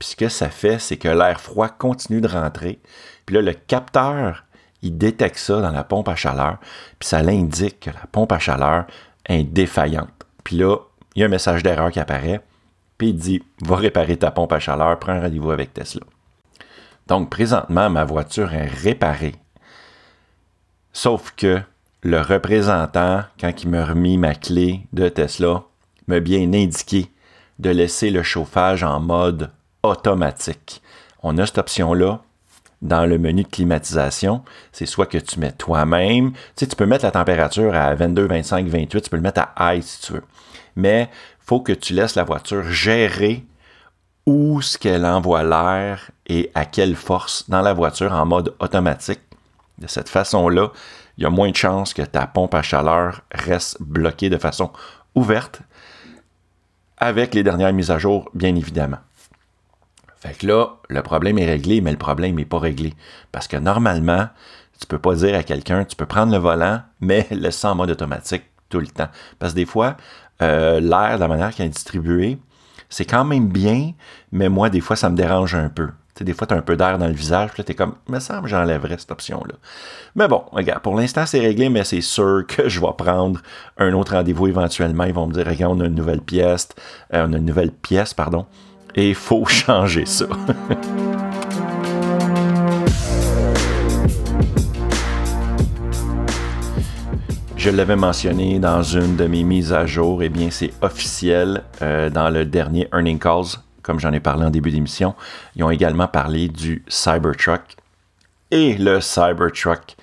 Puis 0.00 0.08
ce 0.08 0.16
que 0.16 0.28
ça 0.30 0.48
fait, 0.48 0.78
c'est 0.78 0.96
que 0.96 1.08
l'air 1.08 1.40
froid 1.40 1.68
continue 1.68 2.22
de 2.22 2.26
rentrer. 2.26 2.80
Puis 3.26 3.36
là, 3.36 3.42
le 3.42 3.52
capteur, 3.52 4.46
il 4.82 4.96
détecte 4.96 5.36
ça 5.36 5.60
dans 5.60 5.70
la 5.70 5.84
pompe 5.84 6.08
à 6.08 6.16
chaleur. 6.16 6.56
Puis 6.98 7.10
ça 7.10 7.22
l'indique 7.22 7.80
que 7.80 7.90
la 7.90 8.06
pompe 8.10 8.32
à 8.32 8.38
chaleur 8.38 8.86
est 9.26 9.44
défaillante. 9.44 10.08
Puis 10.42 10.56
là, 10.56 10.78
il 11.14 11.20
y 11.20 11.22
a 11.22 11.26
un 11.26 11.30
message 11.30 11.62
d'erreur 11.62 11.90
qui 11.90 12.00
apparaît. 12.00 12.40
Puis 12.96 13.10
il 13.10 13.16
dit 13.16 13.42
Va 13.62 13.76
réparer 13.76 14.16
ta 14.16 14.30
pompe 14.30 14.54
à 14.54 14.58
chaleur, 14.58 14.98
prends 14.98 15.12
un 15.12 15.20
rendez-vous 15.20 15.50
avec 15.50 15.74
Tesla. 15.74 16.00
Donc 17.06 17.28
présentement, 17.28 17.90
ma 17.90 18.04
voiture 18.04 18.54
est 18.54 18.68
réparée. 18.68 19.34
Sauf 20.94 21.32
que 21.36 21.60
le 22.02 22.20
représentant, 22.22 23.24
quand 23.38 23.62
il 23.62 23.68
m'a 23.68 23.84
remis 23.84 24.16
ma 24.16 24.34
clé 24.34 24.86
de 24.94 25.10
Tesla, 25.10 25.64
m'a 26.06 26.20
bien 26.20 26.52
indiqué 26.54 27.10
de 27.58 27.68
laisser 27.68 28.10
le 28.10 28.22
chauffage 28.22 28.82
en 28.82 28.98
mode 28.98 29.50
automatique. 29.82 30.82
On 31.22 31.38
a 31.38 31.46
cette 31.46 31.58
option-là 31.58 32.20
dans 32.82 33.06
le 33.06 33.18
menu 33.18 33.42
de 33.42 33.48
climatisation. 33.48 34.42
C'est 34.72 34.86
soit 34.86 35.06
que 35.06 35.18
tu 35.18 35.38
mets 35.38 35.52
toi-même, 35.52 36.32
tu 36.56 36.66
tu 36.66 36.76
peux 36.76 36.86
mettre 36.86 37.04
la 37.04 37.10
température 37.10 37.74
à 37.74 37.94
22, 37.94 38.26
25, 38.26 38.66
28, 38.66 39.02
tu 39.02 39.10
peux 39.10 39.16
le 39.16 39.22
mettre 39.22 39.42
à 39.56 39.74
high 39.74 39.82
si 39.82 40.00
tu 40.00 40.12
veux. 40.14 40.24
Mais 40.76 41.10
il 41.12 41.44
faut 41.46 41.60
que 41.60 41.72
tu 41.72 41.92
laisses 41.92 42.14
la 42.14 42.24
voiture 42.24 42.64
gérer 42.64 43.44
où 44.26 44.62
ce 44.62 44.78
qu'elle 44.78 45.04
envoie 45.04 45.42
l'air 45.42 46.10
et 46.26 46.50
à 46.54 46.64
quelle 46.64 46.94
force 46.94 47.48
dans 47.50 47.62
la 47.62 47.72
voiture 47.72 48.12
en 48.12 48.24
mode 48.26 48.54
automatique. 48.60 49.20
De 49.78 49.86
cette 49.86 50.08
façon-là, 50.08 50.72
il 51.16 51.24
y 51.24 51.26
a 51.26 51.30
moins 51.30 51.50
de 51.50 51.56
chances 51.56 51.94
que 51.94 52.02
ta 52.02 52.26
pompe 52.26 52.54
à 52.54 52.62
chaleur 52.62 53.22
reste 53.32 53.78
bloquée 53.80 54.30
de 54.30 54.36
façon 54.36 54.70
ouverte 55.14 55.62
avec 56.98 57.34
les 57.34 57.42
dernières 57.42 57.72
mises 57.72 57.90
à 57.90 57.98
jour, 57.98 58.30
bien 58.34 58.54
évidemment. 58.54 58.98
Fait 60.20 60.34
que 60.34 60.46
là, 60.46 60.76
le 60.88 61.02
problème 61.02 61.38
est 61.38 61.46
réglé, 61.46 61.80
mais 61.80 61.90
le 61.90 61.98
problème 61.98 62.36
n'est 62.36 62.44
pas 62.44 62.58
réglé. 62.58 62.92
Parce 63.32 63.48
que 63.48 63.56
normalement, 63.56 64.28
tu 64.78 64.86
peux 64.86 64.98
pas 64.98 65.14
dire 65.14 65.34
à 65.34 65.42
quelqu'un, 65.42 65.84
tu 65.84 65.96
peux 65.96 66.06
prendre 66.06 66.32
le 66.32 66.38
volant, 66.38 66.82
mais 67.00 67.26
laisser 67.30 67.66
en 67.66 67.74
mode 67.74 67.90
automatique 67.90 68.44
tout 68.68 68.80
le 68.80 68.86
temps. 68.86 69.08
Parce 69.38 69.52
que 69.52 69.56
des 69.56 69.66
fois, 69.66 69.96
euh, 70.42 70.78
l'air, 70.80 71.18
la 71.18 71.28
manière 71.28 71.50
qu'il 71.50 71.64
est 71.64 71.70
distribué, 71.70 72.38
c'est 72.90 73.06
quand 73.06 73.24
même 73.24 73.48
bien, 73.48 73.92
mais 74.32 74.48
moi, 74.48 74.68
des 74.68 74.80
fois, 74.80 74.96
ça 74.96 75.08
me 75.08 75.16
dérange 75.16 75.54
un 75.54 75.70
peu. 75.70 75.88
sais, 76.14 76.24
des 76.24 76.34
fois, 76.34 76.46
tu 76.46 76.52
as 76.52 76.56
un 76.58 76.62
peu 76.62 76.76
d'air 76.76 76.98
dans 76.98 77.06
le 77.06 77.14
visage, 77.14 77.50
puis 77.52 77.62
là, 77.62 77.64
tu 77.64 77.72
es 77.72 77.74
comme, 77.74 77.94
me 78.08 78.20
semble 78.20 78.48
j'enlèverais 78.48 78.98
cette 78.98 79.12
option-là. 79.12 79.54
Mais 80.16 80.28
bon, 80.28 80.44
regarde, 80.52 80.82
pour 80.82 80.96
l'instant, 80.96 81.24
c'est 81.24 81.40
réglé, 81.40 81.70
mais 81.70 81.84
c'est 81.84 82.02
sûr 82.02 82.44
que 82.48 82.68
je 82.68 82.78
vais 82.78 82.92
prendre 82.98 83.40
un 83.78 83.92
autre 83.94 84.14
rendez-vous 84.14 84.48
éventuellement. 84.48 85.04
Ils 85.04 85.14
vont 85.14 85.26
me 85.26 85.32
dire, 85.32 85.46
regarde, 85.46 85.78
on 85.78 85.80
a 85.80 85.86
une 85.86 85.94
nouvelle 85.94 86.20
pièce, 86.20 86.68
euh, 87.14 87.26
on 87.26 87.32
a 87.32 87.36
une 87.38 87.46
nouvelle 87.46 87.72
pièce, 87.72 88.12
pardon 88.12 88.44
et 88.94 89.10
il 89.10 89.14
faut 89.14 89.44
changer 89.46 90.06
ça. 90.06 90.26
Je 97.60 97.68
l'avais 97.68 97.94
mentionné 97.94 98.58
dans 98.58 98.82
une 98.82 99.16
de 99.16 99.26
mes 99.26 99.42
mises 99.42 99.74
à 99.74 99.84
jour, 99.84 100.22
et 100.22 100.26
eh 100.26 100.28
bien 100.30 100.48
c'est 100.50 100.72
officiel 100.80 101.62
euh, 101.82 102.08
dans 102.08 102.30
le 102.30 102.46
dernier 102.46 102.88
Earning 102.90 103.18
Calls, 103.18 103.58
comme 103.82 104.00
j'en 104.00 104.14
ai 104.14 104.20
parlé 104.20 104.46
en 104.46 104.50
début 104.50 104.70
d'émission. 104.70 105.14
Ils 105.56 105.62
ont 105.62 105.70
également 105.70 106.08
parlé 106.08 106.48
du 106.48 106.82
Cybertruck. 106.88 107.76
Et 108.50 108.78
le 108.78 109.02
Cybertruck 109.02 109.94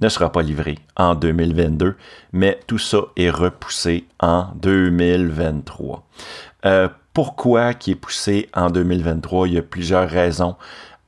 ne 0.00 0.08
sera 0.08 0.30
pas 0.30 0.42
livré 0.42 0.78
en 0.94 1.16
2022, 1.16 1.96
mais 2.32 2.60
tout 2.68 2.78
ça 2.78 2.98
est 3.16 3.30
repoussé 3.30 4.06
en 4.20 4.52
2023. 4.54 6.06
Euh, 6.66 6.88
pourquoi 7.14 7.72
qui 7.72 7.92
est 7.92 7.96
poussé 7.96 8.50
en 8.52 8.68
2023? 8.68 9.48
Il 9.48 9.54
y 9.54 9.58
a 9.58 9.62
plusieurs 9.62 10.08
raisons. 10.10 10.56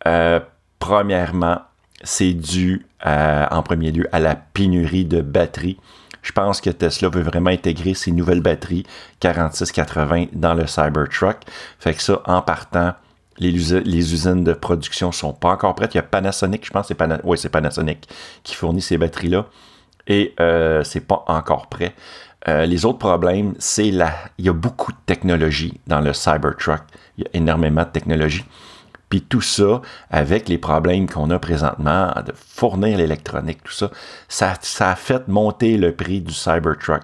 Euh, 0.07 0.41
premièrement, 0.79 1.61
c'est 2.03 2.33
dû 2.33 2.87
en 3.05 3.63
premier 3.63 3.93
lieu 3.93 4.09
à 4.11 4.19
la 4.19 4.35
pénurie 4.35 5.05
de 5.05 5.21
batteries. 5.21 5.79
Je 6.23 6.33
pense 6.33 6.61
que 6.61 6.71
Tesla 6.71 7.09
veut 7.09 7.23
vraiment 7.23 7.51
intégrer 7.51 7.95
ses 7.95 8.11
nouvelles 8.11 8.41
batteries 8.41 8.85
4680 9.21 10.27
dans 10.33 10.55
le 10.55 10.67
Cybertruck. 10.67 11.37
Fait 11.79 11.95
que 11.95 12.03
ça, 12.03 12.21
en 12.25 12.43
partant, 12.43 12.95
les, 13.39 13.53
usines 13.55 14.43
de 14.43 14.53
production 14.53 15.13
sont 15.13 15.33
pas 15.33 15.51
encore 15.51 15.75
prêtes. 15.75 15.95
Il 15.95 15.99
y 15.99 16.01
a 16.01 16.03
Panasonic, 16.03 16.67
je 16.67 16.71
pense, 16.73 16.89
c'est 16.89 16.97
c'est 17.37 17.49
Panasonic 17.49 18.09
qui 18.43 18.55
fournit 18.55 18.83
ces 18.83 18.99
batteries-là. 18.99 19.47
Et 20.09 20.35
euh, 20.41 20.83
c'est 20.83 21.01
pas 21.01 21.25
encore 21.29 21.69
prêt. 21.69 21.95
Euh, 22.49 22.65
les 22.67 22.85
autres 22.85 22.99
problèmes, 22.99 23.55
c'est 23.59 23.91
la. 23.91 24.13
Il 24.39 24.45
y 24.45 24.49
a 24.49 24.53
beaucoup 24.53 24.93
de 24.93 24.99
technologie 25.07 25.81
dans 25.87 26.01
le 26.01 26.13
Cybertruck. 26.13 26.83
Il 27.19 27.25
y 27.25 27.27
a 27.27 27.31
énormément 27.35 27.83
de 27.83 27.89
technologie. 27.89 28.45
Puis 29.09 29.23
tout 29.23 29.41
ça, 29.41 29.83
avec 30.11 30.49
les 30.49 30.59
problèmes 30.59 31.09
qu'on 31.09 31.31
a 31.31 31.39
présentement 31.39 32.13
de 32.27 32.33
fournir 32.35 32.99
l'électronique, 32.99 33.63
tout 33.63 33.73
ça, 33.73 33.91
ça, 34.29 34.91
a 34.91 34.97
fait 34.97 35.29
monter 35.29 35.77
le 35.77 35.95
prix 35.95 36.21
du 36.21 36.35
Cybertruck. 36.35 37.03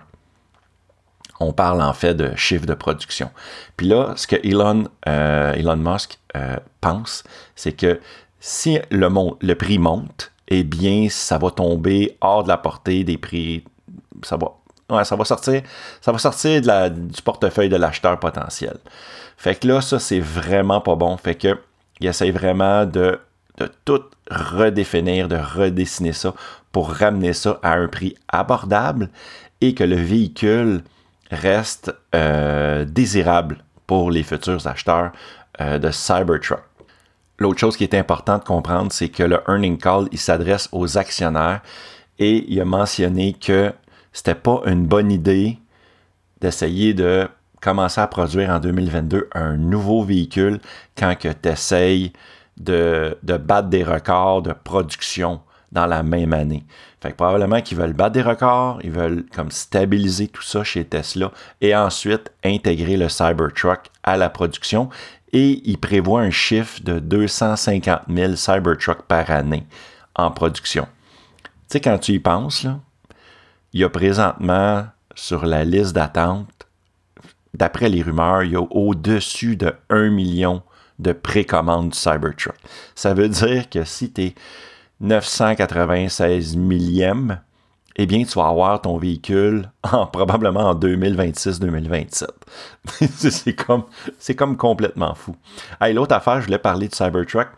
On 1.38 1.52
parle 1.52 1.82
en 1.82 1.92
fait 1.92 2.14
de 2.14 2.34
chiffre 2.37 2.66
de 2.66 2.75
production. 2.75 3.30
Puis 3.76 3.87
là, 3.88 4.14
ce 4.16 4.26
que 4.26 4.37
Elon, 4.44 4.84
euh, 5.08 5.76
Musk 5.76 6.18
euh, 6.37 6.56
pense, 6.80 7.25
c'est 7.56 7.72
que 7.72 8.00
si 8.40 8.78
le, 8.90 9.08
le 9.40 9.54
prix 9.54 9.78
monte, 9.78 10.32
eh 10.49 10.64
bien, 10.64 11.08
ça 11.08 11.38
va 11.38 11.50
tomber 11.50 12.16
hors 12.20 12.42
de 12.42 12.49
la 12.49 12.56
portée 12.58 13.04
des 13.04 13.16
prix. 13.16 13.64
Ça 14.22 14.37
va 14.37 14.52
Ouais, 14.92 15.04
ça 15.04 15.16
va 15.16 15.25
sortir, 15.25 15.62
ça 16.00 16.12
va 16.12 16.18
sortir 16.18 16.61
du 16.61 17.22
portefeuille 17.22 17.68
de 17.68 17.76
l'acheteur 17.76 18.18
potentiel. 18.20 18.76
Fait 19.37 19.54
que 19.54 19.66
là, 19.66 19.80
ça, 19.80 19.99
c'est 19.99 20.20
vraiment 20.20 20.80
pas 20.80 20.94
bon. 20.94 21.16
Fait 21.16 21.34
que 21.34 21.58
il 22.00 22.06
essaye 22.06 22.30
vraiment 22.30 22.84
de, 22.84 23.18
de 23.58 23.70
tout 23.84 24.02
redéfinir, 24.30 25.28
de 25.28 25.37
redessiner 25.37 26.12
ça 26.12 26.34
pour 26.72 26.90
ramener 26.90 27.32
ça 27.32 27.58
à 27.62 27.75
un 27.75 27.88
prix 27.88 28.16
abordable 28.28 29.11
et 29.61 29.75
que 29.75 29.84
le 29.84 29.96
véhicule 29.96 30.82
reste 31.30 31.94
euh, 32.14 32.84
désirable 32.84 33.58
pour 33.87 34.11
les 34.11 34.22
futurs 34.22 34.66
acheteurs 34.66 35.12
euh, 35.61 35.78
de 35.78 35.90
Cybertruck. 35.90 36.62
L'autre 37.38 37.58
chose 37.58 37.76
qui 37.76 37.84
est 37.84 37.94
importante 37.94 38.42
de 38.42 38.46
comprendre, 38.46 38.92
c'est 38.92 39.08
que 39.08 39.22
le 39.22 39.40
earning 39.49 39.78
call, 39.78 40.08
il 40.12 40.18
s'adresse 40.18 40.68
aux 40.72 40.99
actionnaires 40.99 41.61
et 42.18 42.44
il 42.49 42.61
a 42.61 42.64
mentionné 42.64 43.32
que 43.34 43.72
c'était 44.12 44.35
pas 44.35 44.62
une 44.66 44.87
bonne 44.87 45.11
idée 45.11 45.59
d'essayer 46.40 46.95
de 46.95 47.28
commencer 47.61 48.00
à 48.00 48.07
produire 48.07 48.50
en 48.50 48.59
2022 48.59 49.28
un 49.33 49.57
nouveau 49.57 50.02
véhicule 50.02 50.61
quand 50.97 51.14
tu 51.19 51.49
essayes 51.49 52.12
de, 52.59 53.16
battre 53.23 53.69
des 53.69 53.85
records 53.85 54.42
de 54.42 54.52
production 54.52 55.40
dans 55.71 55.87
la 55.87 56.02
même 56.02 56.35
année. 56.35 56.64
Fait 57.00 57.12
que 57.12 57.16
probablement 57.16 57.62
qu'ils 57.62 57.78
veulent 57.78 57.95
battre 57.95 58.12
des 58.12 58.23
records, 58.23 58.81
ils 58.85 58.90
veulent 58.90 59.25
comme 59.35 59.50
stabiliser 59.50 60.28
tout 60.28 60.42
ça 60.42 60.62
chez 60.62 60.85
Tesla 60.85 61.31
et 61.61 61.75
ensuite 61.75 62.31
intégrer 62.45 62.97
le 62.97 63.09
Cybertruck 63.09 63.90
à 64.02 64.16
la 64.16 64.28
production 64.28 64.90
et 65.33 65.62
ils 65.64 65.78
prévoient 65.78 66.21
un 66.21 66.31
chiffre 66.31 66.81
de 66.83 66.99
250 66.99 68.02
000 68.09 68.37
Cybertruck 68.37 69.02
par 69.02 69.31
année 69.31 69.66
en 70.14 70.31
production. 70.31 70.87
Tu 71.42 71.78
sais, 71.78 71.81
quand 71.81 71.99
tu 71.99 72.12
y 72.12 72.19
penses, 72.19 72.64
là, 72.64 72.78
il 73.73 73.81
y 73.81 73.85
a 73.85 73.88
présentement 73.88 74.87
sur 75.14 75.45
la 75.45 75.64
liste 75.64 75.95
d'attente, 75.95 76.67
d'après 77.55 77.88
les 77.88 78.02
rumeurs, 78.02 78.43
il 78.43 78.52
y 78.52 78.57
a 78.57 78.61
au-dessus 78.61 79.57
de 79.57 79.75
1 79.91 80.11
million 80.11 80.62
de 80.99 81.12
précommandes 81.12 81.91
du 81.91 81.99
Cybertruck. 81.99 82.57
Ça 82.95 83.14
veut 83.14 83.29
dire 83.29 83.69
que 83.69 83.85
si 83.85 84.12
tu 84.12 84.23
es 84.23 84.35
996 85.00 86.57
millième, 86.57 87.41
eh 87.97 88.07
bien, 88.07 88.25
tu 88.25 88.38
vas 88.38 88.49
avoir 88.49 88.81
ton 88.81 88.97
véhicule 88.97 89.71
en, 89.83 90.07
probablement 90.12 90.71
en 90.71 90.75
2026-2027. 90.75 92.26
c'est 93.11 93.55
comme, 93.55 93.85
comme 94.37 94.57
complètement 94.57 95.14
fou. 95.14 95.37
L'autre 95.93 96.14
affaire, 96.14 96.41
je 96.41 96.47
voulais 96.47 96.59
parler 96.59 96.88
du 96.88 96.97
Cybertruck. 96.97 97.49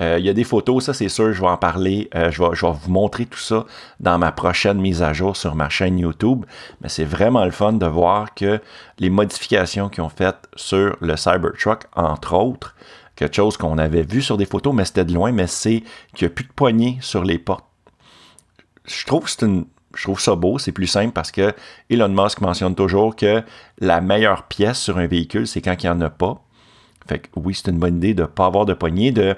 Euh, 0.00 0.18
il 0.18 0.24
y 0.24 0.28
a 0.28 0.32
des 0.32 0.44
photos, 0.44 0.84
ça 0.84 0.94
c'est 0.94 1.08
sûr, 1.08 1.32
je 1.32 1.40
vais 1.40 1.48
en 1.48 1.56
parler. 1.56 2.08
Euh, 2.14 2.30
je, 2.30 2.42
vais, 2.42 2.72
vous 2.72 2.90
montrer 2.90 3.26
tout 3.26 3.38
ça 3.38 3.66
dans 4.00 4.18
ma 4.18 4.32
prochaine 4.32 4.80
mise 4.80 5.02
à 5.02 5.12
jour 5.12 5.36
sur 5.36 5.54
ma 5.54 5.68
chaîne 5.68 5.98
YouTube. 5.98 6.44
Mais 6.80 6.88
c'est 6.88 7.04
vraiment 7.04 7.44
le 7.44 7.50
fun 7.50 7.74
de 7.74 7.86
voir 7.86 8.34
que 8.34 8.60
les 8.98 9.10
modifications 9.10 9.88
qu'ils 9.88 10.02
ont 10.02 10.08
faites 10.08 10.48
sur 10.56 10.96
le 11.00 11.16
Cybertruck, 11.16 11.84
entre 11.94 12.34
autres, 12.34 12.74
quelque 13.16 13.36
chose 13.36 13.56
qu'on 13.56 13.78
avait 13.78 14.02
vu 14.02 14.22
sur 14.22 14.38
des 14.38 14.46
photos, 14.46 14.74
mais 14.74 14.84
c'était 14.84 15.04
de 15.04 15.12
loin, 15.12 15.32
mais 15.32 15.46
c'est 15.46 15.82
qu'il 16.14 16.26
n'y 16.26 16.32
a 16.32 16.34
plus 16.34 16.44
de 16.44 16.52
poignées 16.52 16.98
sur 17.00 17.22
les 17.22 17.38
portes. 17.38 17.66
Je 18.86 19.04
trouve 19.06 19.28
c'est 19.28 19.42
une, 19.42 19.66
je 19.94 20.04
trouve 20.04 20.20
ça 20.20 20.34
beau, 20.34 20.58
c'est 20.58 20.72
plus 20.72 20.86
simple 20.86 21.12
parce 21.12 21.30
que 21.30 21.52
Elon 21.90 22.08
Musk 22.08 22.40
mentionne 22.40 22.74
toujours 22.74 23.14
que 23.14 23.42
la 23.78 24.00
meilleure 24.00 24.44
pièce 24.44 24.78
sur 24.78 24.98
un 24.98 25.06
véhicule, 25.06 25.46
c'est 25.46 25.60
quand 25.60 25.76
il 25.82 25.86
n'y 25.86 25.90
en 25.90 26.00
a 26.00 26.10
pas. 26.10 26.42
Fait 27.06 27.18
que 27.18 27.28
oui, 27.36 27.54
c'est 27.54 27.70
une 27.70 27.78
bonne 27.78 27.96
idée 27.96 28.14
de 28.14 28.22
ne 28.22 28.26
pas 28.26 28.46
avoir 28.46 28.64
de 28.64 28.74
poignée, 28.74 29.12
de 29.12 29.36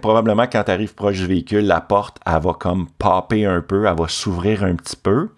probablement 0.00 0.44
quand 0.44 0.64
tu 0.64 0.70
arrives 0.70 0.94
proche 0.94 1.16
du 1.16 1.26
véhicule, 1.26 1.66
la 1.66 1.80
porte, 1.80 2.18
elle 2.26 2.40
va 2.40 2.52
comme 2.52 2.88
popper 2.98 3.46
un 3.46 3.60
peu, 3.60 3.86
elle 3.86 3.96
va 3.96 4.08
s'ouvrir 4.08 4.64
un 4.64 4.74
petit 4.74 4.96
peu. 4.96 5.30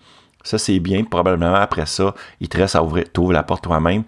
Ça, 0.44 0.58
c'est 0.58 0.78
bien. 0.78 1.04
Probablement, 1.04 1.54
après 1.54 1.86
ça, 1.86 2.14
il 2.40 2.48
te 2.48 2.56
reste 2.56 2.76
à 2.76 2.82
ouvrir, 2.82 3.04
ouvres 3.18 3.32
la 3.32 3.42
porte 3.42 3.64
toi-même. 3.64 4.04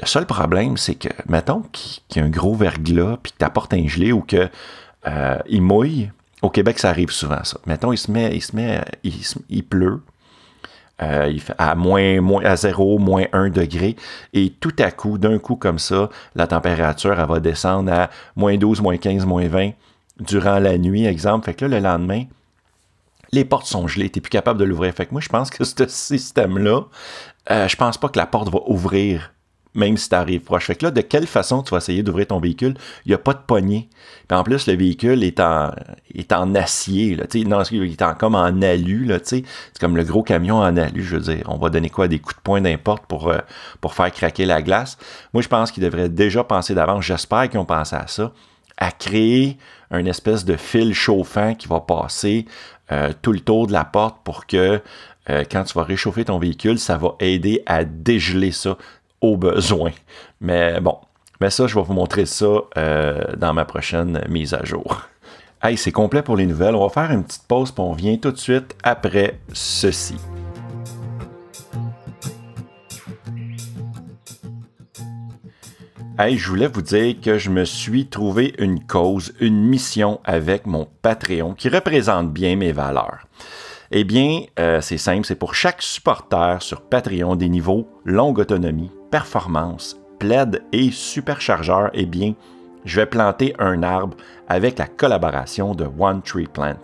Le 0.00 0.06
seul 0.06 0.26
problème, 0.26 0.76
c'est 0.76 0.94
que, 0.94 1.08
mettons 1.28 1.62
qu'il 1.72 2.02
y 2.16 2.20
a 2.20 2.24
un 2.24 2.30
gros 2.30 2.54
verglas, 2.54 3.16
puis 3.22 3.32
que 3.32 3.38
ta 3.38 3.50
porte 3.50 3.72
est 3.72 3.88
gelée 3.88 4.12
ou 4.12 4.20
que 4.20 4.48
euh, 5.06 5.38
il 5.48 5.62
mouille. 5.62 6.10
Au 6.42 6.50
Québec, 6.50 6.78
ça 6.78 6.90
arrive 6.90 7.10
souvent, 7.10 7.42
ça. 7.42 7.58
Mettons, 7.66 7.92
il 7.92 7.96
se 7.96 8.10
met, 8.10 8.36
il 8.36 8.42
se 8.42 8.54
met, 8.54 8.84
il, 9.02 9.64
pleut. 9.64 10.00
Euh, 11.00 11.32
à 11.58 11.76
moins, 11.76 12.20
moins 12.20 12.44
à 12.44 12.56
0, 12.56 12.98
moins 12.98 13.26
1 13.32 13.50
degré. 13.50 13.94
Et 14.32 14.50
tout 14.50 14.74
à 14.80 14.90
coup, 14.90 15.16
d'un 15.16 15.38
coup 15.38 15.54
comme 15.54 15.78
ça, 15.78 16.08
la 16.34 16.48
température, 16.48 17.18
elle 17.18 17.28
va 17.28 17.38
descendre 17.38 17.92
à 17.92 18.10
moins 18.34 18.56
12, 18.56 18.80
moins 18.80 18.96
15, 18.96 19.24
moins 19.24 19.46
20 19.46 19.70
durant 20.18 20.58
la 20.58 20.76
nuit, 20.76 21.06
exemple. 21.06 21.44
Fait 21.44 21.54
que 21.54 21.64
là, 21.64 21.78
le 21.78 21.84
lendemain, 21.84 22.24
les 23.30 23.44
portes 23.44 23.66
sont 23.66 23.86
gelées, 23.86 24.10
tu 24.10 24.18
n'es 24.18 24.22
plus 24.22 24.30
capable 24.30 24.58
de 24.58 24.64
l'ouvrir. 24.64 24.92
Fait 24.92 25.06
que 25.06 25.12
moi, 25.12 25.20
je 25.20 25.28
pense 25.28 25.50
que 25.50 25.62
ce 25.64 25.86
système-là, 25.86 26.82
euh, 27.50 27.68
je 27.68 27.76
pense 27.76 27.98
pas 27.98 28.08
que 28.08 28.18
la 28.18 28.26
porte 28.26 28.50
va 28.50 28.58
ouvrir 28.66 29.32
même 29.78 29.96
si 29.96 30.08
tu 30.08 30.14
arrives 30.14 30.40
proche. 30.40 30.66
Fait 30.66 30.74
que 30.74 30.84
là, 30.84 30.90
de 30.90 31.00
quelle 31.00 31.26
façon 31.26 31.62
tu 31.62 31.70
vas 31.70 31.78
essayer 31.78 32.02
d'ouvrir 32.02 32.26
ton 32.26 32.40
véhicule? 32.40 32.74
Il 33.06 33.10
n'y 33.10 33.14
a 33.14 33.18
pas 33.18 33.32
de 33.32 33.38
poignée. 33.46 33.88
Puis 34.28 34.36
en 34.36 34.42
plus, 34.42 34.66
le 34.66 34.76
véhicule 34.76 35.22
est 35.22 35.40
en, 35.40 35.70
est 36.14 36.32
en 36.32 36.54
acier. 36.54 37.16
Non, 37.46 37.62
il 37.62 37.92
est 37.92 38.02
en, 38.02 38.14
comme 38.14 38.34
en 38.34 38.60
alu. 38.60 39.04
Là, 39.04 39.18
c'est 39.22 39.44
comme 39.80 39.96
le 39.96 40.04
gros 40.04 40.22
camion 40.22 40.56
en 40.56 40.76
alu, 40.76 41.02
je 41.02 41.16
veux 41.16 41.34
dire. 41.34 41.44
On 41.46 41.56
va 41.56 41.70
donner 41.70 41.90
quoi? 41.90 42.08
Des 42.08 42.18
coups 42.18 42.36
de 42.36 42.42
poing 42.42 42.60
d'importe 42.60 43.06
pour, 43.06 43.28
euh, 43.28 43.38
pour 43.80 43.94
faire 43.94 44.12
craquer 44.12 44.44
la 44.44 44.60
glace. 44.60 44.98
Moi, 45.32 45.42
je 45.42 45.48
pense 45.48 45.70
qu'ils 45.70 45.84
devraient 45.84 46.08
déjà 46.08 46.44
penser 46.44 46.74
d'avance. 46.74 47.04
J'espère 47.04 47.48
qu'ils 47.48 47.60
ont 47.60 47.64
pensé 47.64 47.96
à 47.96 48.06
ça. 48.08 48.32
À 48.76 48.90
créer 48.90 49.56
un 49.90 50.04
espèce 50.04 50.44
de 50.44 50.56
fil 50.56 50.92
chauffant 50.92 51.54
qui 51.54 51.68
va 51.68 51.80
passer 51.80 52.46
euh, 52.92 53.12
tout 53.22 53.32
le 53.32 53.40
tour 53.40 53.66
de 53.66 53.72
la 53.72 53.84
porte 53.84 54.18
pour 54.24 54.46
que 54.46 54.80
euh, 55.30 55.44
quand 55.50 55.64
tu 55.64 55.74
vas 55.74 55.84
réchauffer 55.84 56.24
ton 56.24 56.38
véhicule, 56.38 56.78
ça 56.78 56.96
va 56.96 57.14
aider 57.20 57.62
à 57.66 57.84
dégeler 57.84 58.50
ça 58.50 58.76
au 59.20 59.36
besoin. 59.36 59.92
Mais 60.40 60.80
bon, 60.80 60.98
mais 61.40 61.50
ça, 61.50 61.66
je 61.66 61.74
vais 61.74 61.82
vous 61.82 61.92
montrer 61.92 62.26
ça 62.26 62.46
euh, 62.76 63.22
dans 63.36 63.52
ma 63.52 63.64
prochaine 63.64 64.24
mise 64.28 64.54
à 64.54 64.64
jour. 64.64 65.02
Hey, 65.60 65.76
c'est 65.76 65.90
complet 65.90 66.22
pour 66.22 66.36
les 66.36 66.46
nouvelles. 66.46 66.76
On 66.76 66.86
va 66.86 66.88
faire 66.88 67.10
une 67.10 67.24
petite 67.24 67.42
pause, 67.48 67.72
puis 67.72 67.82
on 67.82 67.92
vient 67.92 68.16
tout 68.16 68.30
de 68.30 68.36
suite 68.36 68.76
après 68.84 69.40
ceci. 69.52 70.14
Hey, 76.16 76.38
je 76.38 76.48
voulais 76.48 76.68
vous 76.68 76.82
dire 76.82 77.16
que 77.20 77.38
je 77.38 77.50
me 77.50 77.64
suis 77.64 78.06
trouvé 78.06 78.54
une 78.58 78.84
cause, 78.84 79.34
une 79.40 79.64
mission 79.64 80.20
avec 80.24 80.66
mon 80.66 80.86
Patreon 81.02 81.54
qui 81.54 81.68
représente 81.68 82.32
bien 82.32 82.54
mes 82.54 82.70
valeurs. 82.70 83.26
Eh 83.90 84.04
bien, 84.04 84.42
euh, 84.58 84.80
c'est 84.80 84.98
simple, 84.98 85.24
c'est 85.24 85.34
pour 85.34 85.54
chaque 85.54 85.80
supporter 85.80 86.60
sur 86.60 86.82
Patreon 86.82 87.36
des 87.36 87.48
niveaux 87.48 87.88
longue 88.04 88.38
autonomie, 88.38 88.90
performance, 89.10 89.96
plaid 90.18 90.62
et 90.72 90.90
superchargeur, 90.90 91.90
eh 91.94 92.06
bien, 92.06 92.34
je 92.84 93.00
vais 93.00 93.06
planter 93.06 93.54
un 93.58 93.82
arbre 93.82 94.16
avec 94.48 94.78
la 94.78 94.86
collaboration 94.86 95.74
de 95.74 95.88
One 95.98 96.22
Tree 96.22 96.46
Plant. 96.46 96.76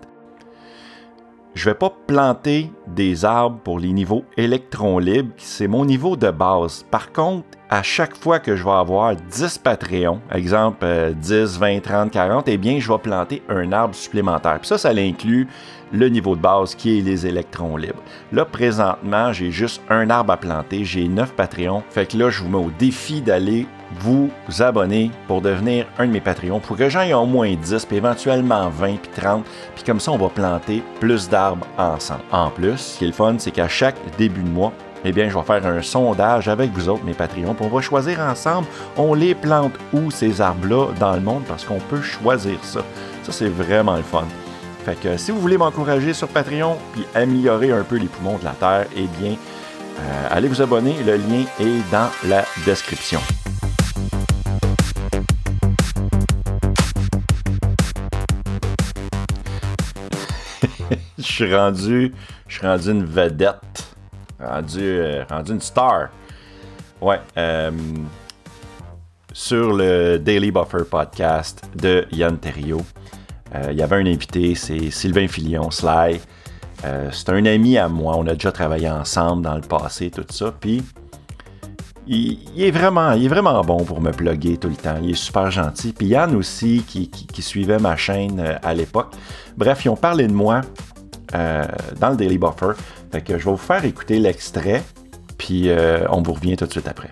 Je 1.55 1.67
vais 1.67 1.75
pas 1.75 1.93
planter 2.09 2.71
des 2.89 3.25
arbres 3.25 3.61
pour 3.61 3.79
les 3.79 3.93
niveaux 3.93 4.25
électrons 4.37 4.99
libres, 4.99 5.33
c'est 5.37 5.69
mon 5.69 5.85
niveau 5.85 6.17
de 6.17 6.31
base. 6.31 6.85
Par 6.91 7.13
contre, 7.13 7.47
à 7.71 7.83
chaque 7.85 8.17
fois 8.17 8.41
que 8.41 8.57
je 8.57 8.65
vais 8.65 8.73
avoir 8.73 9.15
10 9.15 9.59
Patreons, 9.59 10.21
exemple 10.33 10.85
10, 11.15 11.59
20, 11.59 11.81
30, 11.81 12.11
40, 12.11 12.49
eh 12.49 12.57
bien, 12.57 12.81
je 12.81 12.91
vais 12.91 12.99
planter 12.99 13.43
un 13.49 13.71
arbre 13.71 13.95
supplémentaire. 13.95 14.59
Puis 14.59 14.69
ça, 14.69 14.79
ça 14.79 14.93
l'inclut 14.93 15.47
le 15.95 16.09
niveau 16.09 16.35
de 16.35 16.41
base 16.41 16.75
qui 16.75 16.99
est 16.99 17.03
les 17.03 17.27
électrons 17.27 17.77
libres. 17.77 18.03
Là, 18.33 18.45
présentement, 18.45 19.33
j'ai 19.33 19.53
juste 19.53 19.81
un 19.89 20.11
arbre 20.11 20.33
à 20.33 20.37
planter, 20.37 20.85
j'ai 20.85 21.07
9 21.07 21.33
Patreons. 21.35 21.85
Fait 21.89 22.07
que 22.07 22.19
là, 22.19 22.31
je 22.31 22.43
vous 22.43 22.49
mets 22.49 22.65
au 22.65 22.71
défi 22.79 23.23
d'aller 23.23 23.67
vous 24.01 24.29
abonner 24.59 25.13
pour 25.29 25.41
devenir 25.41 25.87
un 25.99 26.07
de 26.07 26.13
mes 26.13 26.21
Patreons 26.21 26.59
pour 26.59 26.77
que 26.77 26.89
j'en 26.89 27.03
ai 27.03 27.15
au 27.15 27.27
moins 27.27 27.55
10, 27.55 27.85
puis 27.85 27.97
éventuellement 27.97 28.69
20, 28.71 28.97
puis 28.97 29.11
30. 29.15 29.45
Puis 29.77 29.85
comme 29.85 30.01
ça, 30.01 30.11
on 30.11 30.19
va 30.19 30.29
planter 30.29 30.83
plus 30.99 31.29
d'arbres 31.29 31.67
ensemble. 31.79 32.23
En 32.33 32.51
plus, 32.51 32.77
ce 32.77 32.99
qui 32.99 33.05
est 33.05 33.09
le 33.09 33.13
fun, 33.13 33.37
c'est 33.39 33.53
qu'à 33.53 33.69
chaque 33.69 33.97
début 34.19 34.43
de 34.43 34.49
mois, 34.49 34.73
eh 35.05 35.13
bien, 35.13 35.29
je 35.29 35.39
vais 35.39 35.45
faire 35.45 35.65
un 35.65 35.83
sondage 35.83 36.49
avec 36.49 36.73
vous 36.73 36.89
autres, 36.89 37.05
mes 37.05 37.15
Patreons, 37.15 37.55
puis 37.55 37.67
on 37.71 37.75
va 37.75 37.83
choisir 37.83 38.19
ensemble, 38.19 38.67
on 38.97 39.15
les 39.15 39.37
plante 39.37 39.75
où 39.93 40.11
ces 40.11 40.41
arbres-là 40.41 40.89
dans 40.99 41.15
le 41.15 41.21
monde, 41.21 41.45
parce 41.47 41.65
qu'on 41.65 41.79
peut 41.79 42.03
choisir 42.03 42.59
ça. 42.63 42.81
Ça, 43.23 43.31
c'est 43.31 43.49
vraiment 43.49 43.97
le 43.97 44.03
fun. 44.03 44.25
Fait 44.85 45.01
que 45.01 45.17
si 45.17 45.31
vous 45.31 45.41
voulez 45.41 45.57
m'encourager 45.57 46.13
sur 46.13 46.29
Patreon 46.29 46.77
puis 46.93 47.07
améliorer 47.15 47.73
un 47.73 47.85
peu 47.85 47.97
les 47.97 48.05
poumons 48.07 48.37
de 48.37 48.45
la 48.45 48.51
Terre, 48.51 48.87
eh 48.95 49.07
bien, 49.19 49.35
euh, 49.99 50.29
allez 50.31 50.47
vous 50.47 50.61
abonner. 50.61 50.95
Le 51.03 51.17
lien 51.17 51.47
est 51.59 51.91
dans 51.91 52.11
la 52.29 52.45
description. 52.67 53.21
je 61.17 61.23
suis 61.23 61.55
rendu, 61.55 62.15
je 62.47 62.59
suis 62.59 62.67
rendu 62.67 62.91
une 62.91 63.07
vedette, 63.07 63.97
rendu, 64.39 64.83
euh, 64.83 65.25
rendu 65.31 65.53
une 65.53 65.63
star. 65.63 66.11
Ouais. 67.01 67.23
Euh, 67.39 67.71
sur 69.33 69.73
le 69.73 70.19
Daily 70.19 70.51
Buffer 70.51 70.85
podcast 70.91 71.63
de 71.75 72.07
Yann 72.13 72.37
Terrio. 72.37 72.83
Euh, 73.55 73.69
il 73.71 73.79
y 73.79 73.83
avait 73.83 73.97
un 73.97 74.07
invité, 74.07 74.55
c'est 74.55 74.91
Sylvain 74.91 75.29
Filion, 75.29 75.71
Sly. 75.71 76.21
Euh, 76.85 77.09
c'est 77.13 77.31
un 77.31 77.45
ami 77.47 77.79
à 77.79 77.89
moi. 77.89 78.17
On 78.17 78.27
a 78.27 78.35
déjà 78.35 78.53
travaillé 78.53 78.91
ensemble 78.91 79.43
dans 79.43 79.55
le 79.55 79.61
passé, 79.61 80.11
tout 80.11 80.25
ça. 80.29 80.53
Puis, 80.59 80.83
il, 82.07 82.39
est 82.59 82.71
vraiment, 82.71 83.13
il 83.13 83.25
est 83.25 83.29
vraiment 83.29 83.61
bon 83.63 83.85
pour 83.85 84.01
me 84.01 84.11
plugger 84.11 84.57
tout 84.57 84.69
le 84.69 84.77
temps. 84.77 84.97
Il 85.03 85.11
est 85.11 85.15
super 85.15 85.51
gentil. 85.51 85.93
Puis 85.93 86.09
Yann 86.09 86.35
aussi, 86.35 86.85
qui, 86.87 87.43
suivait 87.43 87.79
ma 87.79 87.97
chaîne 87.97 88.41
euh, 88.41 88.57
à 88.63 88.75
l'époque. 88.75 89.15
Bref, 89.57 89.85
ils 89.85 89.89
ont 89.89 89.97
parlé 89.97 90.27
de 90.27 90.33
moi 90.33 90.61
dans 91.33 92.11
le 92.11 92.17
Daily 92.17 92.39
Buffer. 92.39 92.81
Fait 93.11 93.21
que 93.21 93.39
je 93.39 93.45
vais 93.45 93.51
vous 93.51 93.57
faire 93.57 93.85
écouter 93.85 94.21
l'extrait. 94.21 94.85
Puis, 95.37 95.69
on 96.09 96.23
vous 96.23 96.33
revient 96.33 96.57
tout 96.57 96.67
de 96.67 96.71
suite 96.71 96.87
après. 96.87 97.11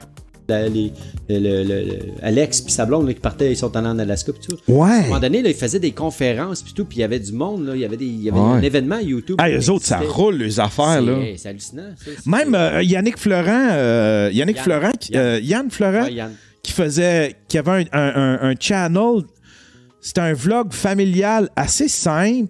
Alex 2.23 2.61
puis 2.61 2.73
sa 2.73 2.87
blonde 2.87 3.09
qui 3.09 3.21
partaient, 3.21 3.53
ils 3.53 3.57
sont 3.57 3.75
allés 3.77 3.89
en 3.89 3.99
Alaska 3.99 4.33
puis 4.33 4.43
tout. 4.49 4.73
Ouais. 4.73 4.91
À 4.91 4.95
un 4.95 5.03
moment 5.05 5.21
donné, 5.21 5.43
là, 5.43 5.51
ils 5.51 5.55
faisaient 5.57 5.79
des 5.79 5.93
conférences 5.93 6.63
puis 6.63 6.73
tout, 6.73 6.85
puis 6.85 6.99
il 6.99 7.01
y 7.01 7.05
avait 7.05 7.21
du 7.21 7.33
monde, 7.33 7.67
là, 7.67 7.75
il 7.75 7.81
y 7.81 7.85
avait, 7.85 7.97
des, 7.97 8.07
il 8.07 8.23
y 8.23 8.29
avait 8.31 8.39
un 8.39 8.63
événement 8.63 8.99
YouTube. 8.99 9.37
Ah, 9.39 9.51
eux 9.51 9.71
autres, 9.71 9.85
ça 9.85 9.99
roule 9.99 10.37
les 10.37 10.61
affaires 10.61 11.03
là. 11.03 11.19
C'est 11.37 11.49
hallucinant. 11.49 11.95
Même 12.27 12.55
euh, 12.55 12.83
Yannick 12.83 13.19
Florent, 13.19 13.69
euh, 13.73 14.31
Yannick 14.33 14.57
Yann, 14.57 14.65
Florent, 14.65 14.93
euh, 15.15 15.41
Yann, 15.43 15.71
Florent, 15.71 16.07
qui 16.63 16.73
faisait, 16.73 17.37
qui 17.49 17.59
avait 17.59 17.87
un, 17.93 18.01
un, 18.15 18.51
un 18.51 18.55
channel, 18.59 19.23
c'était 20.01 20.21
un 20.21 20.33
vlog 20.33 20.73
familial 20.73 21.49
assez 21.57 21.89
simple 21.89 22.49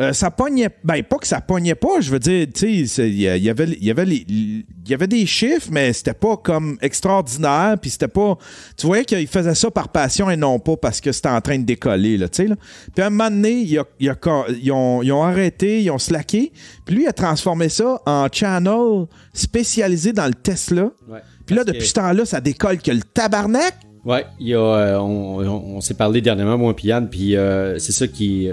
euh, 0.00 0.12
ça 0.12 0.30
pognait. 0.30 0.68
Ben, 0.84 1.02
pas 1.02 1.16
que 1.16 1.26
ça 1.26 1.40
pognait 1.40 1.74
pas, 1.74 2.00
je 2.00 2.10
veux 2.10 2.18
dire, 2.18 2.46
tu 2.52 2.86
sais, 2.86 3.08
il 3.08 3.18
y 3.18 3.28
avait, 3.48 3.68
y, 3.80 3.90
avait 3.90 4.06
y 4.06 4.94
avait 4.94 5.06
des 5.06 5.24
chiffres, 5.24 5.68
mais 5.70 5.92
c'était 5.94 6.12
pas 6.12 6.36
comme 6.36 6.76
extraordinaire, 6.82 7.76
puis 7.80 7.90
c'était 7.90 8.08
pas. 8.08 8.36
Tu 8.76 8.86
voyais 8.86 9.06
qu'il 9.06 9.26
faisait 9.26 9.54
ça 9.54 9.70
par 9.70 9.88
passion 9.88 10.30
et 10.30 10.36
non 10.36 10.58
pas 10.58 10.76
parce 10.76 11.00
que 11.00 11.12
c'était 11.12 11.30
en 11.30 11.40
train 11.40 11.58
de 11.58 11.64
décoller, 11.64 12.18
là, 12.18 12.28
tu 12.28 12.42
sais, 12.42 12.48
là. 12.48 12.56
Puis 12.94 13.02
à 13.02 13.06
un 13.06 13.10
moment 13.10 13.30
donné, 13.30 13.78
a, 13.78 13.84
ils, 13.98 14.72
ont, 14.72 15.22
arrêté, 15.22 15.82
ils 15.82 15.90
ont 15.90 15.98
slacké, 15.98 16.52
puis 16.84 16.96
lui, 16.96 17.04
il 17.04 17.08
a 17.08 17.12
transformé 17.12 17.70
ça 17.70 18.02
en 18.04 18.28
channel 18.30 19.06
spécialisé 19.32 20.12
dans 20.12 20.26
le 20.26 20.34
Tesla. 20.34 20.90
Ouais, 21.08 21.20
puis 21.46 21.56
là, 21.56 21.64
depuis 21.64 21.86
ce 21.86 21.94
temps-là, 21.94 22.26
ça 22.26 22.42
décolle 22.42 22.78
que 22.78 22.90
le 22.90 23.00
tabarnak. 23.00 23.74
Ouais, 24.04 24.26
il 24.38 24.48
y 24.48 24.54
a, 24.54 24.58
euh, 24.58 24.98
on, 24.98 25.38
on, 25.40 25.80
s'est 25.80 25.94
parlé 25.94 26.20
dernièrement, 26.20 26.58
moi 26.58 26.74
et 26.78 26.86
Yann, 26.86 27.08
puis 27.08 27.34
euh, 27.34 27.78
c'est 27.78 27.92
ça 27.92 28.06
qui 28.06 28.48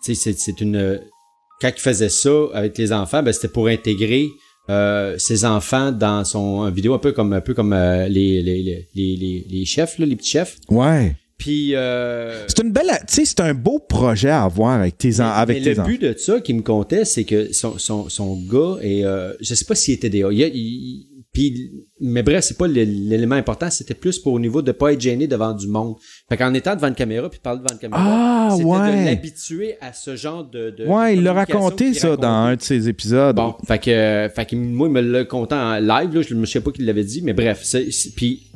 c'est 0.00 0.60
une 0.60 1.00
quand 1.60 1.70
il 1.74 1.80
faisait 1.80 2.08
ça 2.08 2.46
avec 2.54 2.78
les 2.78 2.92
enfants, 2.92 3.22
ben 3.22 3.32
c'était 3.32 3.48
pour 3.48 3.66
intégrer 3.66 4.28
euh, 4.70 5.16
ses 5.18 5.44
enfants 5.44 5.92
dans 5.92 6.24
son 6.24 6.70
vidéo 6.70 6.94
un 6.94 6.98
peu 6.98 7.12
comme 7.12 7.32
un 7.32 7.40
peu 7.40 7.54
comme 7.54 7.72
euh, 7.72 8.06
les, 8.06 8.42
les, 8.42 8.62
les, 8.62 8.86
les, 8.94 9.46
les 9.48 9.64
chefs 9.64 9.98
là, 9.98 10.06
les 10.06 10.16
petits 10.16 10.30
chefs. 10.30 10.58
Ouais. 10.68 11.16
Puis 11.38 11.76
euh, 11.76 12.46
c'est 12.48 12.58
une 12.58 12.72
belle, 12.72 12.90
tu 13.06 13.14
sais, 13.14 13.24
c'est 13.24 13.40
un 13.40 13.54
beau 13.54 13.78
projet 13.78 14.28
à 14.28 14.42
avoir 14.42 14.72
avec 14.72 14.98
tes, 14.98 15.20
enfants. 15.20 15.36
avec 15.36 15.64
mais 15.64 15.74
le 15.74 15.82
but 15.84 16.02
de 16.02 16.14
ça 16.18 16.40
qui 16.40 16.52
me 16.52 16.62
comptait, 16.62 17.04
c'est 17.04 17.22
que 17.22 17.52
son, 17.52 17.78
son, 17.78 18.08
son 18.08 18.36
gars 18.42 18.76
et 18.82 19.04
euh, 19.04 19.32
je 19.40 19.54
sais 19.54 19.64
pas 19.64 19.76
s'il 19.76 19.94
était 19.94 20.10
des, 20.10 20.24
il, 20.32 20.40
il, 20.40 21.06
mais 22.00 22.22
bref, 22.22 22.44
c'est 22.44 22.58
pas 22.58 22.66
l'élément 22.66 23.36
important, 23.36 23.70
c'était 23.70 23.94
plus 23.94 24.18
pour 24.18 24.32
au 24.32 24.40
niveau 24.40 24.60
de 24.62 24.72
pas 24.72 24.92
être 24.92 25.00
gêné 25.00 25.26
devant 25.26 25.52
du 25.52 25.68
monde. 25.68 25.96
Fait 26.28 26.36
qu'en 26.36 26.52
étant 26.54 26.74
devant 26.74 26.88
une 26.88 26.94
caméra 26.94 27.28
puis 27.30 27.38
parler 27.38 27.60
devant 27.60 27.74
une 27.74 27.78
caméra, 27.78 28.02
ah, 28.02 28.48
c'était 28.52 28.64
ouais. 28.64 29.00
de 29.00 29.04
l'habituer 29.04 29.76
à 29.80 29.92
ce 29.92 30.16
genre 30.16 30.44
de, 30.44 30.70
de 30.70 30.86
Ouais, 30.86 31.14
il 31.14 31.22
l'a 31.22 31.32
raconté 31.32 31.94
ça 31.94 32.16
dans 32.16 32.28
un 32.28 32.56
de 32.56 32.62
ses 32.62 32.88
épisodes. 32.88 33.36
Bon, 33.36 33.54
fait 33.66 33.78
que 33.78 34.28
fait 34.34 34.46
que 34.46 34.56
moi 34.56 34.88
il 34.88 34.92
me 34.92 35.00
l'a 35.00 35.24
conté 35.24 35.54
en 35.54 35.78
live 35.78 36.14
là, 36.14 36.22
je 36.22 36.34
ne 36.34 36.46
sais 36.46 36.60
pas 36.60 36.72
qu'il 36.72 36.86
l'avait 36.86 37.04
dit, 37.04 37.22
mais 37.22 37.34
bref, 37.34 37.64
puis 38.16 38.48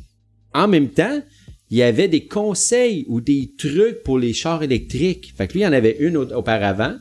en 0.54 0.68
même 0.68 0.88
temps, 0.88 1.22
il 1.70 1.78
y 1.78 1.82
avait 1.82 2.08
des 2.08 2.26
conseils 2.26 3.06
ou 3.08 3.20
des 3.20 3.54
trucs 3.56 4.02
pour 4.02 4.18
les 4.18 4.34
chars 4.34 4.62
électriques. 4.62 5.32
Fait 5.36 5.48
que 5.48 5.54
lui, 5.54 5.60
il 5.60 5.66
en 5.66 5.72
avait 5.72 5.96
une 6.00 6.18
auparavant. 6.18 6.96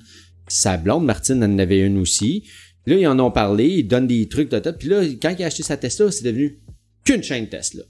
Sa 0.47 0.77
blonde, 0.77 1.05
Martine, 1.05 1.43
en 1.43 1.59
avait 1.59 1.79
une 1.79 1.97
aussi. 1.97 2.45
Là, 2.85 2.95
ils 2.95 3.07
en 3.07 3.19
ont 3.19 3.31
parlé, 3.31 3.67
ils 3.67 3.87
donnent 3.87 4.07
des 4.07 4.27
trucs, 4.27 4.49
de 4.49 4.71
Puis 4.71 4.89
là, 4.89 5.03
quand 5.21 5.35
il 5.37 5.43
a 5.43 5.47
acheté 5.47 5.63
sa 5.63 5.77
Tesla, 5.77 6.11
c'est 6.11 6.23
devenu 6.23 6.59
qu'une 7.03 7.23
chaîne 7.23 7.47
Tesla. 7.47 7.83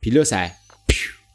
Puis 0.00 0.10
là, 0.10 0.24
ça 0.24 0.42
a, 0.42 0.50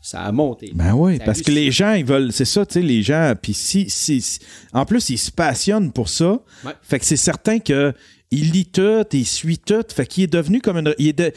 ça 0.02 0.22
a 0.22 0.32
monté. 0.32 0.72
Ben 0.74 0.94
oui, 0.94 1.20
parce 1.26 1.42
que 1.42 1.52
les 1.52 1.72
gens, 1.72 1.94
ils 1.94 2.06
veulent, 2.06 2.32
c'est 2.32 2.46
ça, 2.46 2.66
tu 2.66 2.76
sais, 2.76 2.82
les 2.82 3.04
gens, 3.04 3.34
puis 3.42 3.54
si, 3.54 3.90
si, 3.90 4.40
en 4.74 4.86
plus, 4.86 5.10
ils 5.10 5.18
se 5.18 5.32
passionnent 5.32 5.92
pour 5.92 6.10
ça. 6.10 6.42
Fait 6.82 7.00
que 7.00 7.06
c'est 7.06 7.18
certain 7.18 7.60
que 7.60 7.94
il 8.32 8.52
lit 8.52 8.66
tout, 8.66 9.06
il 9.12 9.26
suit 9.26 9.58
tout. 9.60 9.84
Fait 9.94 10.06
qu'il 10.06 10.24
est 10.24 10.28
devenu 10.28 10.62
comme 10.62 10.78
une, 10.78 10.96
il 10.98 11.10
est 11.10 11.14
de, 11.14 11.34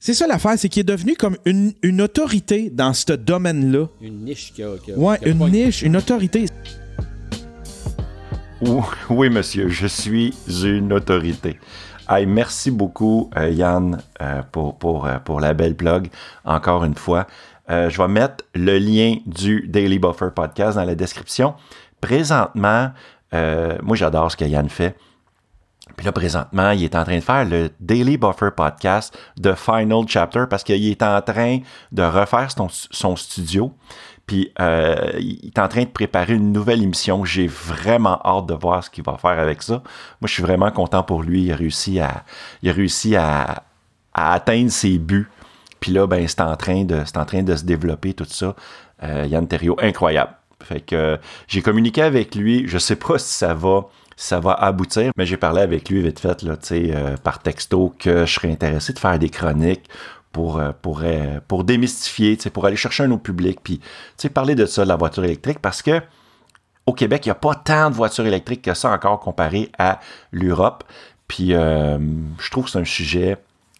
c'est 0.00 0.14
ça 0.14 0.26
l'affaire, 0.26 0.54
c'est 0.56 0.68
qu'il 0.68 0.80
est 0.80 0.84
devenu 0.84 1.16
comme 1.16 1.36
une, 1.44 1.72
une 1.82 2.00
autorité 2.02 2.70
dans 2.70 2.92
ce 2.92 3.12
domaine-là. 3.12 3.88
Une 4.00 4.24
niche 4.24 4.52
qui 4.54 4.62
a. 4.62 4.76
Qui 4.78 4.92
ouais, 4.92 5.18
une 5.24 5.48
niche, 5.48 5.82
une 5.82 5.96
autorité. 5.96 6.46
Oui, 8.60 9.30
monsieur, 9.30 9.68
je 9.68 9.86
suis 9.86 10.34
une 10.48 10.92
autorité. 10.92 11.60
Merci 12.26 12.70
beaucoup, 12.70 13.30
euh, 13.36 13.50
Yann, 13.50 14.02
euh, 14.20 14.42
pour, 14.50 14.78
pour, 14.78 15.06
euh, 15.06 15.18
pour 15.18 15.40
la 15.40 15.54
belle 15.54 15.74
blog, 15.74 16.08
encore 16.44 16.84
une 16.84 16.96
fois. 16.96 17.26
je 17.68 17.96
vais 17.96 18.08
mettre 18.08 18.44
le 18.54 18.78
lien 18.78 19.16
du 19.26 19.68
Daily 19.68 19.98
Buffer 19.98 20.30
podcast 20.34 20.76
dans 20.76 20.84
la 20.84 20.94
description. 20.94 21.54
Présentement, 22.00 22.92
moi 23.32 23.94
j'adore 23.94 24.32
ce 24.32 24.36
que 24.36 24.46
Yann 24.46 24.68
fait. 24.68 24.96
Puis 25.96 26.06
là, 26.06 26.12
présentement, 26.12 26.70
il 26.70 26.84
est 26.84 26.94
en 26.94 27.04
train 27.04 27.16
de 27.16 27.22
faire 27.22 27.44
le 27.44 27.70
Daily 27.78 28.16
Buffer 28.16 28.50
podcast 28.56 29.16
de 29.36 29.52
Final 29.52 30.04
Chapter 30.06 30.44
parce 30.48 30.64
qu'il 30.64 30.88
est 30.88 31.02
en 31.02 31.20
train 31.20 31.58
de 31.92 32.02
refaire 32.02 32.50
son, 32.50 32.68
son 32.70 33.16
studio. 33.16 33.74
Puis 34.28 34.52
euh, 34.60 35.10
il 35.18 35.46
est 35.46 35.58
en 35.58 35.68
train 35.68 35.84
de 35.84 35.88
préparer 35.88 36.34
une 36.34 36.52
nouvelle 36.52 36.82
émission. 36.82 37.24
J'ai 37.24 37.46
vraiment 37.46 38.20
hâte 38.24 38.46
de 38.46 38.54
voir 38.54 38.84
ce 38.84 38.90
qu'il 38.90 39.02
va 39.02 39.16
faire 39.16 39.38
avec 39.38 39.62
ça. 39.62 39.82
Moi, 40.20 40.28
je 40.28 40.34
suis 40.34 40.42
vraiment 40.42 40.70
content 40.70 41.02
pour 41.02 41.22
lui. 41.22 41.44
Il 41.44 41.52
a 41.52 41.56
réussi 41.56 41.98
à, 41.98 42.24
il 42.62 42.68
a 42.68 42.72
réussi 42.74 43.16
à, 43.16 43.64
atteindre 44.12 44.70
ses 44.70 44.98
buts. 44.98 45.28
Puis 45.80 45.92
là, 45.92 46.06
ben, 46.06 46.28
c'est 46.28 46.42
en 46.42 46.56
train 46.56 46.84
de, 46.84 47.02
en 47.16 47.24
train 47.24 47.42
de 47.42 47.56
se 47.56 47.64
développer 47.64 48.12
tout 48.12 48.26
ça. 48.28 48.54
Euh, 49.02 49.24
Yann 49.26 49.48
Terrio, 49.48 49.76
incroyable. 49.80 50.32
Fait 50.62 50.80
que 50.80 51.18
j'ai 51.46 51.62
communiqué 51.62 52.02
avec 52.02 52.34
lui. 52.34 52.68
Je 52.68 52.76
sais 52.76 52.96
pas 52.96 53.18
si 53.18 53.32
ça 53.32 53.54
va, 53.54 53.86
ça 54.14 54.40
va 54.40 54.52
aboutir, 54.52 55.12
mais 55.16 55.24
j'ai 55.24 55.38
parlé 55.38 55.62
avec 55.62 55.88
lui 55.88 56.02
vite 56.02 56.20
fait 56.20 56.44
euh, 56.44 57.16
par 57.16 57.38
texto 57.38 57.94
que 57.98 58.26
je 58.26 58.34
serais 58.34 58.50
intéressé 58.50 58.92
de 58.92 58.98
faire 58.98 59.18
des 59.18 59.30
chroniques 59.30 59.88
pour, 60.32 60.58
euh, 60.58 60.72
pour, 60.82 61.00
euh, 61.02 61.40
pour 61.46 61.64
démystifier, 61.64 62.36
pour 62.52 62.66
aller 62.66 62.76
chercher 62.76 63.04
un 63.04 63.10
autre 63.10 63.22
public, 63.22 63.60
puis 63.62 63.80
parler 64.32 64.54
de 64.54 64.66
ça, 64.66 64.84
de 64.84 64.88
la 64.88 64.96
voiture 64.96 65.24
électrique, 65.24 65.58
parce 65.60 65.82
que 65.82 66.00
au 66.86 66.94
Québec, 66.94 67.26
il 67.26 67.28
n'y 67.28 67.32
a 67.32 67.36
pas 67.36 67.54
tant 67.54 67.90
de 67.90 67.94
voitures 67.94 68.26
électriques 68.26 68.62
que 68.62 68.72
ça 68.72 68.90
encore 68.90 69.20
comparé 69.20 69.70
à 69.78 70.00
l'Europe. 70.32 70.84
Puis 71.26 71.52
euh, 71.52 71.98
je 72.38 72.50
trouve 72.50 72.64
que 72.64 72.70
c'est 72.70 72.78
un 72.78 72.84
sujet, 72.86 73.36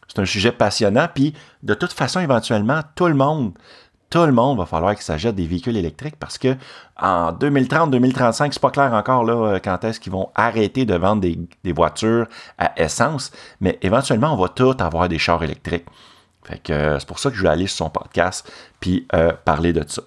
c'est 0.09 0.19
un 0.19 0.27
sujet 0.27 0.53
passionnant. 0.53 1.09
Puis 1.15 1.33
de 1.63 1.73
toute 1.73 1.95
façon, 1.95 2.21
éventuellement, 2.21 2.83
tout 2.95 3.07
le 3.07 3.15
monde, 3.15 3.53
tout 4.11 4.27
le 4.27 4.33
monde 4.33 4.59
va 4.59 4.67
falloir 4.67 4.95
qu'il 4.95 5.05
s'achète 5.05 5.35
des 5.35 5.47
véhicules 5.47 5.79
électriques 5.79 6.17
parce 6.21 6.37
que 6.37 6.55
en 6.99 7.33
2030-2035, 7.33 8.53
c'est 8.53 8.61
pas 8.61 8.71
clair 8.71 8.93
encore 8.93 9.25
là 9.25 9.59
quand 9.59 9.85
est-ce 9.85 10.01
qu'ils 10.01 10.13
vont 10.13 10.29
arrêter 10.35 10.85
de 10.85 10.95
vendre 10.95 11.23
des, 11.23 11.39
des, 11.65 11.73
voitures 11.73 12.27
à 12.59 12.79
essence, 12.79 13.33
mais 13.63 13.79
éventuellement, 13.81 14.35
on 14.35 14.37
va 14.37 14.51
tout 14.51 14.77
avoir 14.81 15.09
des 15.09 15.19
chars 15.19 15.43
électriques. 15.43 15.87
Fait 16.45 16.59
que 16.59 16.73
euh, 16.73 16.99
c'est 16.99 17.09
pour 17.09 17.19
ça 17.19 17.31
que 17.31 17.37
je 17.37 17.43
vais 17.43 17.49
aller 17.49 17.67
sur 17.67 17.79
son 17.79 17.91
podcast 17.91 18.51
puis 18.81 19.07
euh, 19.15 19.33
parler 19.45 19.73
de 19.73 19.85
ça. 19.87 20.03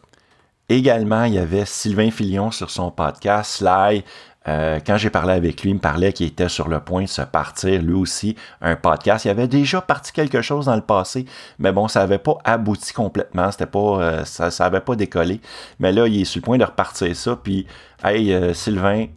Également, 0.70 1.26
il 1.26 1.34
y 1.34 1.39
avait 1.39 1.65
Sylvain 1.65 2.12
Filion 2.12 2.50
sur 2.52 2.72
son 2.72 2.91
podcast, 2.91 3.58
Sly. 3.58 4.04
Euh, 4.48 4.80
quand 4.86 4.98
j'ai 4.98 5.12
parlé 5.12 5.34
avec 5.34 5.62
lui, 5.62 5.70
il 5.70 5.76
me 5.76 5.80
parlait 5.80 6.13
qu'il 6.13 6.26
était 6.26 6.50
sur 6.50 6.67
le 6.67 6.80
point 6.80 7.04
de 7.04 7.08
se 7.08 7.22
partir, 7.22 7.82
lui 7.82 7.94
aussi, 7.94 8.36
un 8.62 8.76
podcast. 8.76 9.26
Il 9.26 9.30
avait 9.30 9.48
déjà 9.48 9.82
parti 9.82 10.13
quelque 10.13 10.41
chose 10.41 10.65
dans 10.65 10.76
le 10.76 10.82
passé, 10.82 11.26
mais 11.60 11.72
bon, 11.72 11.88
ça 11.88 12.00
n'avait 12.00 12.17
pas 12.17 12.38
abouti 12.44 12.94
complètement. 12.94 13.52
C'était 13.52 13.67
pas, 13.67 14.26
ça 14.26 14.50
n'avait 14.62 14.80
pas 14.80 14.96
décollé. 14.96 15.41
Mais 15.80 15.91
là, 15.91 16.08
il 16.08 16.22
est 16.22 16.26
sur 16.26 16.39
le 16.39 16.46
point 16.46 16.58
de 16.58 16.63
repartir 16.63 17.15
ça. 17.15 17.36
Puis, 17.36 17.67
hey, 18.04 18.56
Sylvain, 18.56 19.08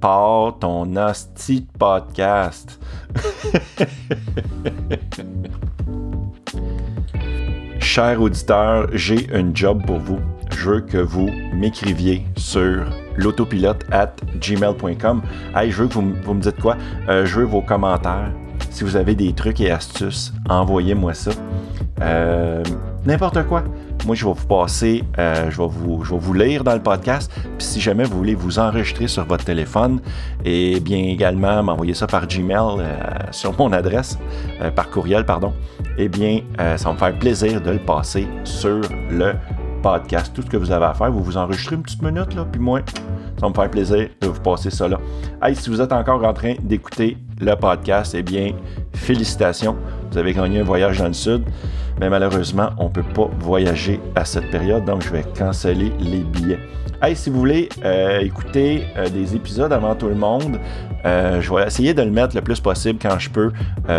pars 0.00 0.58
ton 0.60 0.96
hostie 0.96 1.66
podcast. 1.78 2.80
Cher 7.80 8.20
auditeur, 8.20 8.88
j'ai 8.92 9.28
un 9.32 9.52
job 9.54 9.84
pour 9.86 9.98
vous. 9.98 10.20
Je 10.56 10.70
veux 10.70 10.80
que 10.80 10.98
vous 10.98 11.28
m'écriviez 11.54 12.24
sur 12.36 12.84
l'autopilote 13.16 13.84
at 13.90 14.12
gmail.com. 14.36 15.22
Je 15.56 15.82
veux 15.82 15.88
que 15.88 15.94
vous, 15.94 16.34
me 16.34 16.40
dites 16.40 16.60
quoi? 16.60 16.76
Euh, 17.08 17.24
je 17.24 17.40
veux 17.40 17.46
vos 17.46 17.62
commentaires. 17.62 18.30
Si 18.70 18.84
vous 18.84 18.96
avez 18.96 19.14
des 19.14 19.32
trucs 19.32 19.60
et 19.60 19.70
astuces, 19.70 20.32
envoyez-moi 20.48 21.14
ça. 21.14 21.30
Euh, 22.02 22.62
n'importe 23.06 23.44
quoi. 23.46 23.64
Moi, 24.06 24.14
je 24.14 24.24
vais 24.24 24.32
vous 24.32 24.46
passer, 24.46 25.04
euh, 25.18 25.50
je, 25.50 25.58
vais 25.60 25.68
vous, 25.68 26.04
je 26.04 26.14
vais 26.14 26.20
vous 26.20 26.32
lire 26.32 26.64
dans 26.64 26.74
le 26.74 26.82
podcast. 26.82 27.30
Puis 27.58 27.66
si 27.66 27.80
jamais 27.80 28.04
vous 28.04 28.16
voulez 28.16 28.34
vous 28.34 28.58
enregistrer 28.58 29.08
sur 29.08 29.24
votre 29.26 29.44
téléphone, 29.44 30.00
et 30.44 30.80
bien 30.80 30.98
également 30.98 31.62
m'envoyer 31.62 31.94
ça 31.94 32.06
par 32.06 32.26
Gmail 32.26 32.78
euh, 32.78 32.98
sur 33.30 33.56
mon 33.58 33.72
adresse, 33.72 34.18
par 34.74 34.90
courriel, 34.90 35.24
pardon, 35.24 35.52
eh 35.96 36.08
bien, 36.08 36.40
ça 36.58 36.84
va 36.84 36.92
me 36.92 36.98
faire 36.98 37.18
plaisir 37.18 37.60
de 37.60 37.70
le 37.70 37.78
passer 37.78 38.26
sur 38.44 38.80
le 39.10 39.34
podcast. 39.82 40.32
Tout 40.34 40.42
ce 40.42 40.46
que 40.46 40.56
vous 40.56 40.70
avez 40.70 40.86
à 40.86 40.94
faire, 40.94 41.10
vous 41.10 41.22
vous 41.22 41.36
enregistrez 41.36 41.76
une 41.76 41.82
petite 41.82 42.02
minute, 42.02 42.34
là, 42.34 42.46
puis 42.50 42.60
moi, 42.60 42.80
ça 43.40 43.46
va 43.46 43.48
me 43.48 43.54
faire 43.54 43.70
plaisir 43.70 44.08
de 44.20 44.26
vous 44.26 44.40
passer 44.40 44.70
ça 44.70 44.86
là. 44.86 44.98
Hey, 45.42 45.56
si 45.56 45.70
vous 45.70 45.80
êtes 45.80 45.92
encore 45.92 46.22
en 46.24 46.34
train 46.34 46.54
d'écouter 46.62 47.16
le 47.40 47.54
podcast, 47.54 48.14
eh 48.14 48.22
bien, 48.22 48.52
félicitations. 48.92 49.76
Vous 50.10 50.18
avez 50.18 50.34
gagné 50.34 50.60
un 50.60 50.64
voyage 50.64 50.98
dans 50.98 51.06
le 51.06 51.14
sud. 51.14 51.44
Mais 51.98 52.08
malheureusement, 52.08 52.70
on 52.78 52.84
ne 52.84 52.90
peut 52.90 53.02
pas 53.02 53.30
voyager 53.38 54.00
à 54.14 54.24
cette 54.24 54.50
période, 54.50 54.84
donc 54.84 55.02
je 55.02 55.10
vais 55.10 55.24
canceller 55.36 55.92
les 56.00 56.20
billets. 56.20 56.58
Hey, 57.02 57.16
si 57.16 57.30
vous 57.30 57.38
voulez 57.38 57.70
euh, 57.82 58.20
écouter 58.20 58.84
euh, 58.98 59.08
des 59.08 59.34
épisodes 59.34 59.72
avant 59.72 59.94
tout 59.94 60.08
le 60.08 60.14
monde, 60.14 60.58
euh, 61.06 61.40
je 61.40 61.54
vais 61.54 61.66
essayer 61.66 61.94
de 61.94 62.02
le 62.02 62.10
mettre 62.10 62.36
le 62.36 62.42
plus 62.42 62.60
possible 62.60 62.98
quand 63.00 63.18
je 63.18 63.30
peux 63.30 63.52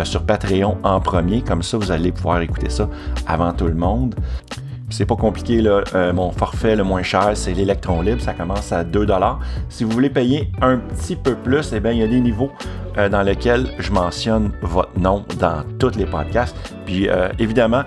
sur 0.04 0.22
Patreon 0.22 0.78
en 0.84 1.00
premier. 1.00 1.42
Comme 1.42 1.62
ça, 1.62 1.76
vous 1.78 1.90
allez 1.90 2.12
pouvoir 2.12 2.40
écouter 2.40 2.70
ça 2.70 2.88
avant 3.26 3.52
tout 3.52 3.66
le 3.66 3.74
monde 3.74 4.14
c'est 4.92 5.06
pas 5.06 5.16
compliqué, 5.16 5.60
là. 5.62 5.82
Euh, 5.94 6.12
mon 6.12 6.30
forfait 6.30 6.76
le 6.76 6.84
moins 6.84 7.02
cher, 7.02 7.30
c'est 7.34 7.54
l'électron 7.54 8.02
libre. 8.02 8.20
Ça 8.20 8.34
commence 8.34 8.72
à 8.72 8.84
2 8.84 9.06
Si 9.68 9.84
vous 9.84 9.90
voulez 9.90 10.10
payer 10.10 10.50
un 10.60 10.76
petit 10.76 11.16
peu 11.16 11.34
plus, 11.34 11.72
eh 11.72 11.80
il 11.84 11.98
y 11.98 12.02
a 12.02 12.06
des 12.06 12.20
niveaux 12.20 12.50
euh, 12.98 13.08
dans 13.08 13.22
lesquels 13.22 13.68
je 13.78 13.90
mentionne 13.90 14.52
votre 14.62 14.98
nom 14.98 15.24
dans 15.38 15.64
tous 15.78 15.96
les 15.96 16.06
podcasts. 16.06 16.56
Puis, 16.84 17.08
euh, 17.08 17.28
évidemment, 17.38 17.82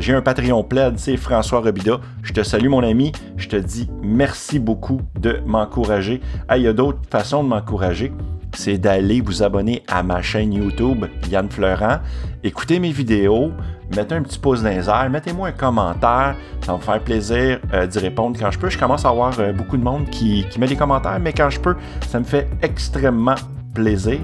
j'ai 0.00 0.12
un 0.12 0.20
Patreon 0.20 0.64
plaid, 0.64 0.98
c'est 0.98 1.16
François 1.16 1.60
Robida. 1.60 1.98
Je 2.22 2.34
te 2.34 2.42
salue, 2.42 2.68
mon 2.68 2.82
ami. 2.82 3.10
Je 3.38 3.48
te 3.48 3.56
dis 3.56 3.88
merci 4.02 4.58
beaucoup 4.58 5.00
de 5.18 5.40
m'encourager. 5.46 6.20
il 6.54 6.60
y 6.60 6.68
a 6.68 6.74
d'autres 6.74 7.00
façons 7.10 7.42
de 7.42 7.48
m'encourager 7.48 8.12
c'est 8.54 8.78
d'aller 8.78 9.20
vous 9.20 9.42
abonner 9.42 9.82
à 9.88 10.02
ma 10.02 10.22
chaîne 10.22 10.52
YouTube 10.52 11.06
Yann 11.30 11.50
Fleurant, 11.50 11.98
écouter 12.44 12.78
mes 12.78 12.92
vidéos, 12.92 13.52
mettez 13.96 14.14
un 14.14 14.22
petit 14.22 14.38
pouce 14.38 14.62
dans 14.62 14.70
les 14.70 14.88
airs, 14.88 15.08
mettez-moi 15.10 15.48
un 15.48 15.52
commentaire, 15.52 16.36
ça 16.60 16.72
va 16.72 16.78
me 16.78 16.82
faire 16.82 17.00
plaisir 17.00 17.60
euh, 17.72 17.86
d'y 17.86 17.98
répondre 17.98 18.38
quand 18.38 18.50
je 18.50 18.58
peux. 18.58 18.70
Je 18.70 18.78
commence 18.78 19.04
à 19.04 19.08
avoir 19.08 19.38
euh, 19.38 19.52
beaucoup 19.52 19.76
de 19.76 19.84
monde 19.84 20.08
qui, 20.10 20.46
qui 20.50 20.58
met 20.58 20.66
des 20.66 20.76
commentaires, 20.76 21.18
mais 21.20 21.32
quand 21.32 21.50
je 21.50 21.60
peux, 21.60 21.76
ça 22.08 22.18
me 22.18 22.24
fait 22.24 22.48
extrêmement 22.62 23.34
plaisir. 23.74 24.18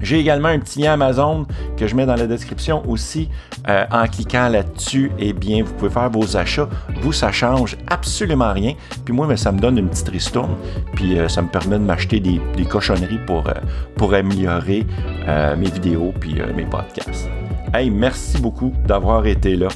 J'ai 0.00 0.20
également 0.20 0.48
un 0.48 0.60
petit 0.60 0.82
lien 0.82 0.92
Amazon 0.92 1.44
que 1.76 1.88
je 1.88 1.96
mets 1.96 2.06
dans 2.06 2.14
la 2.14 2.28
description 2.28 2.88
aussi. 2.88 3.28
Euh, 3.68 3.84
en 3.90 4.06
cliquant 4.06 4.48
là-dessus, 4.48 5.10
eh 5.18 5.32
bien, 5.32 5.64
vous 5.64 5.74
pouvez 5.74 5.90
faire 5.90 6.08
vos 6.08 6.36
achats. 6.36 6.68
Vous, 7.00 7.12
ça 7.12 7.32
change 7.32 7.76
absolument 7.88 8.52
rien. 8.52 8.74
Puis 9.04 9.12
moi, 9.12 9.36
ça 9.36 9.50
me 9.50 9.58
donne 9.58 9.76
une 9.76 9.88
petite 9.88 10.08
ristourne. 10.08 10.54
Puis 10.94 11.18
ça 11.28 11.42
me 11.42 11.48
permet 11.48 11.80
de 11.80 11.84
m'acheter 11.84 12.20
des, 12.20 12.40
cochonneries 12.64 13.18
pour, 13.26 13.50
pour 13.96 14.14
améliorer 14.14 14.86
mes 15.26 15.70
vidéos 15.70 16.14
puis 16.20 16.36
mes 16.54 16.64
podcasts. 16.64 17.28
Hey, 17.74 17.90
merci 17.90 18.40
beaucoup 18.40 18.72
d'avoir 18.86 19.26
été 19.26 19.56
là. 19.56 19.68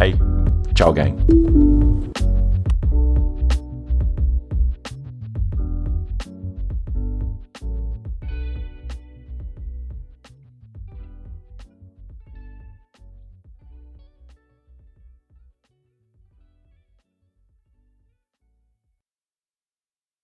Hey, 0.00 0.14
ciao 0.74 0.92
gang. 0.92 1.14